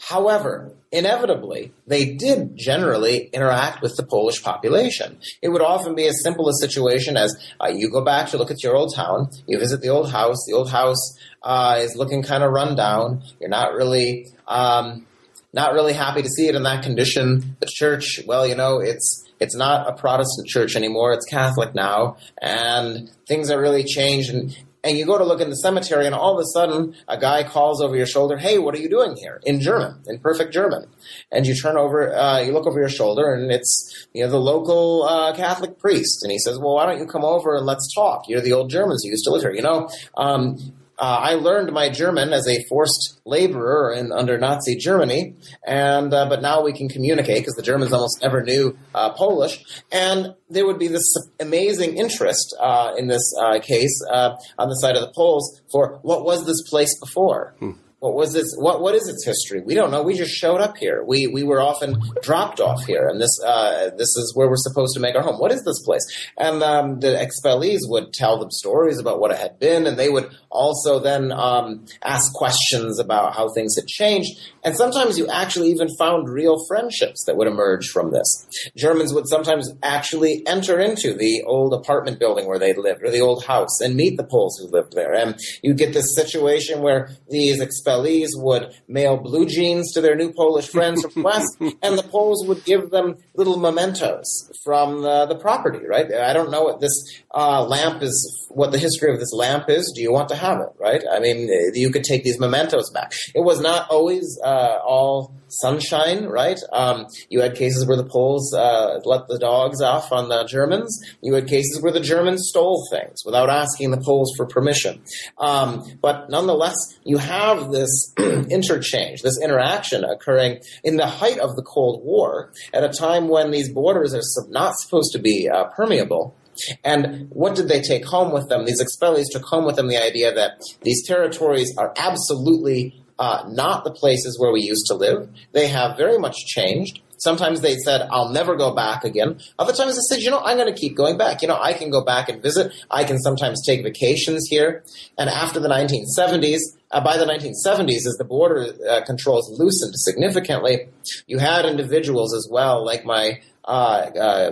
[0.00, 5.18] However, inevitably, they did generally interact with the Polish population.
[5.42, 8.50] It would often be as simple a situation as uh, you go back to look
[8.50, 12.22] at your old town, you visit the old house, the old house uh, is looking
[12.22, 14.26] kind of run down, you're not really.
[14.46, 15.06] Um,
[15.52, 17.56] not really happy to see it in that condition.
[17.58, 21.12] The church, well, you know, it's it's not a Protestant church anymore.
[21.12, 24.30] It's Catholic now, and things are really changed.
[24.30, 27.18] And and you go to look in the cemetery, and all of a sudden, a
[27.18, 30.52] guy calls over your shoulder, "Hey, what are you doing here?" In German, in perfect
[30.52, 30.86] German,
[31.30, 34.40] and you turn over, uh, you look over your shoulder, and it's you know the
[34.40, 37.92] local uh, Catholic priest, and he says, "Well, why don't you come over and let's
[37.94, 38.28] talk?
[38.28, 39.52] You're the old Germans who used to live here.
[39.52, 40.56] You know, um,
[41.00, 45.34] uh, I learned my German as a forced laborer in, under Nazi Germany,
[45.66, 49.64] and uh, but now we can communicate because the Germans almost never knew uh, Polish,
[49.90, 54.74] and there would be this amazing interest uh, in this uh, case uh, on the
[54.74, 57.54] side of the Poles for what was this place before.
[57.58, 57.72] Hmm.
[58.00, 58.54] What was this?
[58.56, 59.60] What what is its history?
[59.60, 60.02] We don't know.
[60.02, 61.04] We just showed up here.
[61.06, 64.94] We we were often dropped off here, and this uh, this is where we're supposed
[64.94, 65.38] to make our home.
[65.38, 66.06] What is this place?
[66.38, 70.08] And um, the expellees would tell them stories about what it had been, and they
[70.08, 74.30] would also then um, ask questions about how things had changed.
[74.64, 78.48] And sometimes you actually even found real friendships that would emerge from this.
[78.78, 83.20] Germans would sometimes actually enter into the old apartment building where they lived, or the
[83.20, 85.14] old house, and meet the Poles who lived there.
[85.14, 87.89] And you get this situation where these expellees
[88.36, 92.46] would mail blue jeans to their new Polish friends from the West, and the Poles
[92.46, 94.24] would give them little mementos
[94.64, 96.12] from the, the property, right?
[96.12, 96.92] I don't know what this
[97.34, 99.92] uh, lamp is, what the history of this lamp is.
[99.94, 101.02] Do you want to have it, right?
[101.10, 103.12] I mean, you could take these mementos back.
[103.34, 106.58] It was not always uh, all sunshine, right?
[106.72, 111.00] Um, you had cases where the Poles uh, let the dogs off on the Germans.
[111.22, 115.02] You had cases where the Germans stole things without asking the Poles for permission.
[115.38, 121.62] Um, but nonetheless, you have this interchange, this interaction occurring in the height of the
[121.62, 126.36] Cold War at a time when these borders are not supposed to be uh, permeable.
[126.84, 128.66] And what did they take home with them?
[128.66, 133.84] These expellees took home with them the idea that these territories are absolutely uh, not
[133.84, 135.28] the places where we used to live.
[135.52, 137.00] They have very much changed.
[137.18, 139.40] Sometimes they said, I'll never go back again.
[139.58, 141.42] Other times they said, you know, I'm going to keep going back.
[141.42, 142.72] You know, I can go back and visit.
[142.90, 144.84] I can sometimes take vacations here.
[145.18, 146.60] And after the 1970s,
[146.90, 150.88] uh, by the 1970s, as the border uh, controls loosened significantly,
[151.26, 154.50] you had individuals as well, like my uh, uh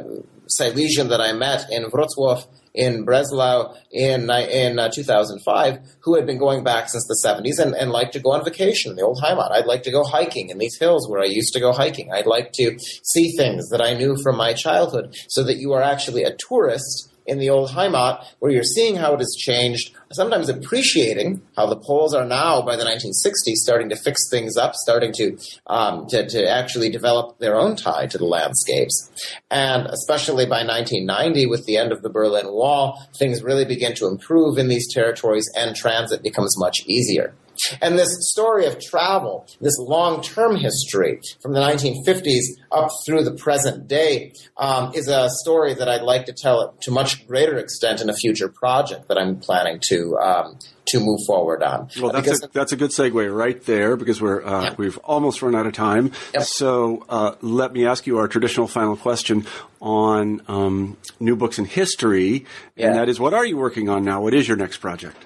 [0.49, 6.39] Silesian that I met in Wrocław in Breslau in in uh, 2005 who had been
[6.39, 9.21] going back since the 70s and, and liked to go on vacation in the old
[9.23, 9.51] Heimat.
[9.51, 12.13] I'd like to go hiking in these hills where I used to go hiking.
[12.13, 15.83] I'd like to see things that I knew from my childhood so that you are
[15.83, 20.49] actually a tourist in the old Heimat, where you're seeing how it has changed, sometimes
[20.49, 25.13] appreciating how the Poles are now, by the 1960s, starting to fix things up, starting
[25.15, 29.11] to, um, to, to actually develop their own tie to the landscapes.
[29.51, 34.07] And especially by 1990, with the end of the Berlin Wall, things really begin to
[34.07, 37.35] improve in these territories and transit becomes much easier.
[37.81, 43.35] And this story of travel, this long term history from the 1950s up through the
[43.35, 48.01] present day, um, is a story that I'd like to tell to much greater extent
[48.01, 50.17] in a future project that I'm planning to.
[50.19, 51.89] Um, to move forward on.
[52.01, 54.75] Well, that's a, that's a good segue right there because we're uh, yeah.
[54.79, 56.13] we've almost run out of time.
[56.33, 56.43] Yep.
[56.45, 59.47] So uh, let me ask you our traditional final question
[59.81, 62.87] on um, new books in history, yeah.
[62.87, 64.23] and that is, what are you working on now?
[64.23, 65.17] What is your next project?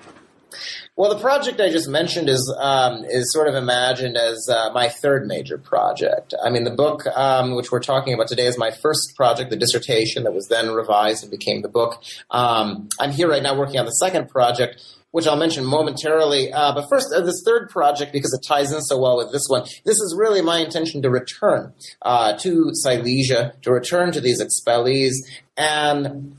[0.94, 4.90] Well, the project I just mentioned is um, is sort of imagined as uh, my
[4.90, 6.34] third major project.
[6.44, 9.56] I mean, the book um, which we're talking about today is my first project, the
[9.56, 12.02] dissertation that was then revised and became the book.
[12.30, 16.52] Um, I'm here right now working on the second project, which I'll mention momentarily.
[16.52, 19.46] Uh, but first, uh, this third project, because it ties in so well with this
[19.48, 21.72] one, this is really my intention to return
[22.02, 25.14] uh, to Silesia, to return to these expellees,
[25.56, 26.36] and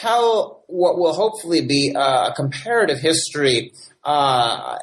[0.00, 3.72] tell what will hopefully be a comparative history
[4.04, 4.78] uh,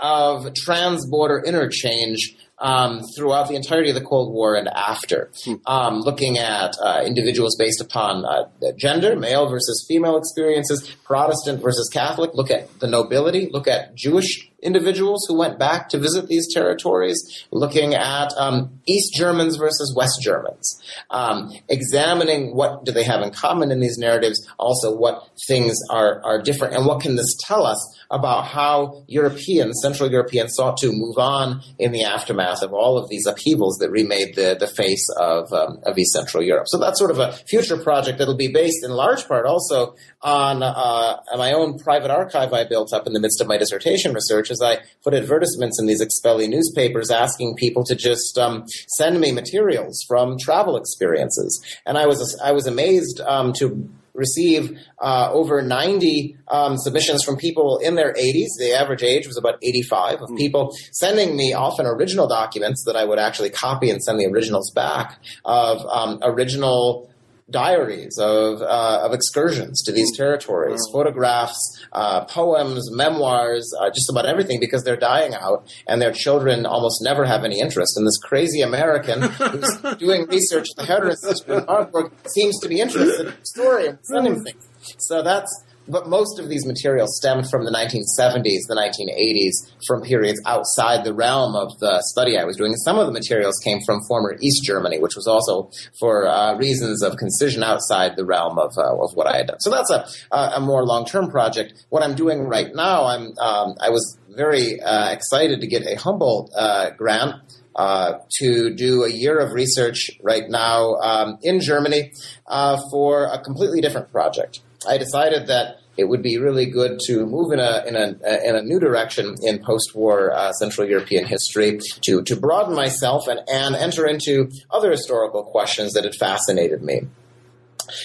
[0.00, 5.54] of transborder interchange um, throughout the entirety of the Cold War and after, hmm.
[5.66, 8.44] um, looking at uh, individuals based upon uh,
[8.76, 14.50] gender, male versus female experiences, Protestant versus Catholic, look at the nobility, look at Jewish
[14.64, 20.20] individuals who went back to visit these territories, looking at um, East Germans versus West
[20.22, 25.76] Germans, um, examining what do they have in common in these narratives, also what things
[25.90, 30.76] are, are different, and what can this tell us about how Europeans, Central Europeans, sought
[30.78, 34.66] to move on in the aftermath of all of these upheavals that remade the, the
[34.66, 36.66] face of, um, of East Central Europe.
[36.68, 40.62] So that's sort of a future project that'll be based in large part also on
[40.62, 44.50] uh, my own private archive I built up in the midst of my dissertation research
[44.54, 48.64] as I put advertisements in these expellee newspapers asking people to just um,
[48.96, 51.62] send me materials from travel experiences.
[51.86, 57.36] And I was I was amazed um, to receive uh, over 90 um, submissions from
[57.36, 58.46] people in their 80s.
[58.58, 60.36] The average age was about 85 of hmm.
[60.36, 64.70] people sending me often original documents that I would actually copy and send the originals
[64.70, 67.10] back of um, original
[67.50, 71.58] diaries of uh, of excursions to these territories, photographs,
[71.92, 77.02] uh, poems, memoirs, uh, just about everything, because they're dying out, and their children almost
[77.02, 77.96] never have any interest.
[77.96, 82.80] And this crazy American who's doing research at the Herder Institute in seems to be
[82.80, 84.68] interested in the story and sending things.
[84.98, 90.40] So that's but most of these materials stemmed from the 1970s, the 1980s, from periods
[90.46, 92.74] outside the realm of the study I was doing.
[92.76, 97.02] Some of the materials came from former East Germany, which was also for uh, reasons
[97.02, 99.60] of concision outside the realm of, uh, of what I had done.
[99.60, 101.84] So that's a, a more long term project.
[101.90, 105.96] What I'm doing right now, I'm um, I was very uh, excited to get a
[105.96, 107.36] Humboldt uh, grant
[107.76, 112.12] uh, to do a year of research right now um, in Germany
[112.46, 114.60] uh, for a completely different project.
[114.86, 118.56] I decided that it would be really good to move in a in a in
[118.56, 123.74] a new direction in post-war uh, Central European history to to broaden myself and and
[123.74, 127.02] enter into other historical questions that had fascinated me.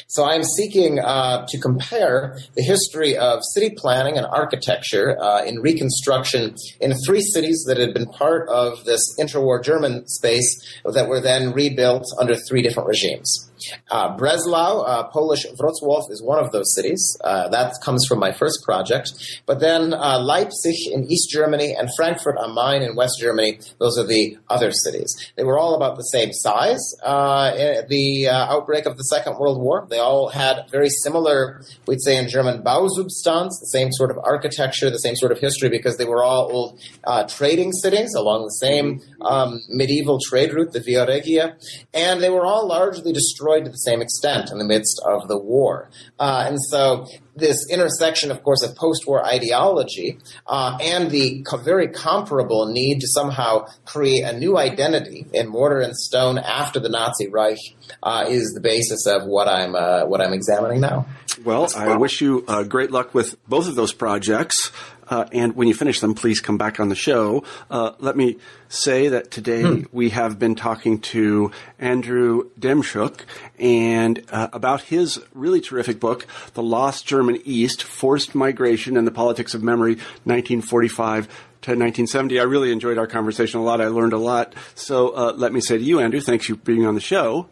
[0.07, 5.61] So I'm seeking uh, to compare the history of city planning and architecture uh, in
[5.61, 11.21] Reconstruction in three cities that had been part of this interwar German space that were
[11.21, 13.48] then rebuilt under three different regimes.
[13.91, 17.17] Uh, Breslau, uh, Polish Wrocław, is one of those cities.
[17.23, 19.11] Uh, that comes from my first project.
[19.45, 23.97] But then uh, Leipzig in East Germany and Frankfurt am Main in West Germany, those
[23.97, 25.09] are the other cities.
[25.35, 26.79] They were all about the same size.
[27.03, 27.51] Uh,
[27.87, 32.17] the uh, outbreak of the Second World War, they all had very similar, we'd say
[32.17, 36.05] in German, Bausubstanz, the same sort of architecture, the same sort of history, because they
[36.05, 41.55] were all old trading cities along the same um, medieval trade route, the Via Regia,
[41.93, 45.27] and they were all largely destroyed destroyed to the same extent in the midst of
[45.27, 45.89] the war.
[46.19, 50.17] Uh, and so this intersection, of course, of post-war ideology
[50.47, 55.79] uh, and the co- very comparable need to somehow create a new identity in mortar
[55.79, 57.57] and stone after the Nazi Reich
[58.03, 61.05] uh, is the basis of what I'm uh, what I'm examining now.
[61.45, 64.71] Well, I wish you uh, great luck with both of those projects.
[65.09, 67.43] Uh, and when you finish them, please come back on the show.
[67.69, 68.37] Uh, let me
[68.67, 69.83] say that today hmm.
[69.91, 73.21] we have been talking to Andrew Demshuk
[73.57, 79.11] and uh, about his really terrific book, The Lost German East: Forced Migration and the
[79.11, 79.95] Politics of Memory,
[80.25, 81.27] 1945
[81.61, 82.39] to 1970.
[82.39, 83.81] I really enjoyed our conversation a lot.
[83.81, 84.53] I learned a lot.
[84.75, 87.49] So uh, let me say to you, Andrew, thanks for being on the show.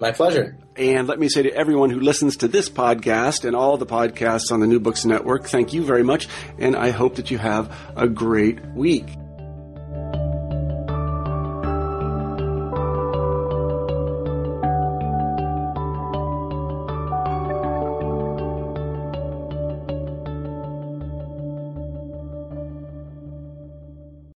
[0.00, 0.56] My pleasure.
[0.76, 4.50] And let me say to everyone who listens to this podcast and all the podcasts
[4.50, 6.26] on the New Books Network, thank you very much.
[6.58, 9.06] And I hope that you have a great week.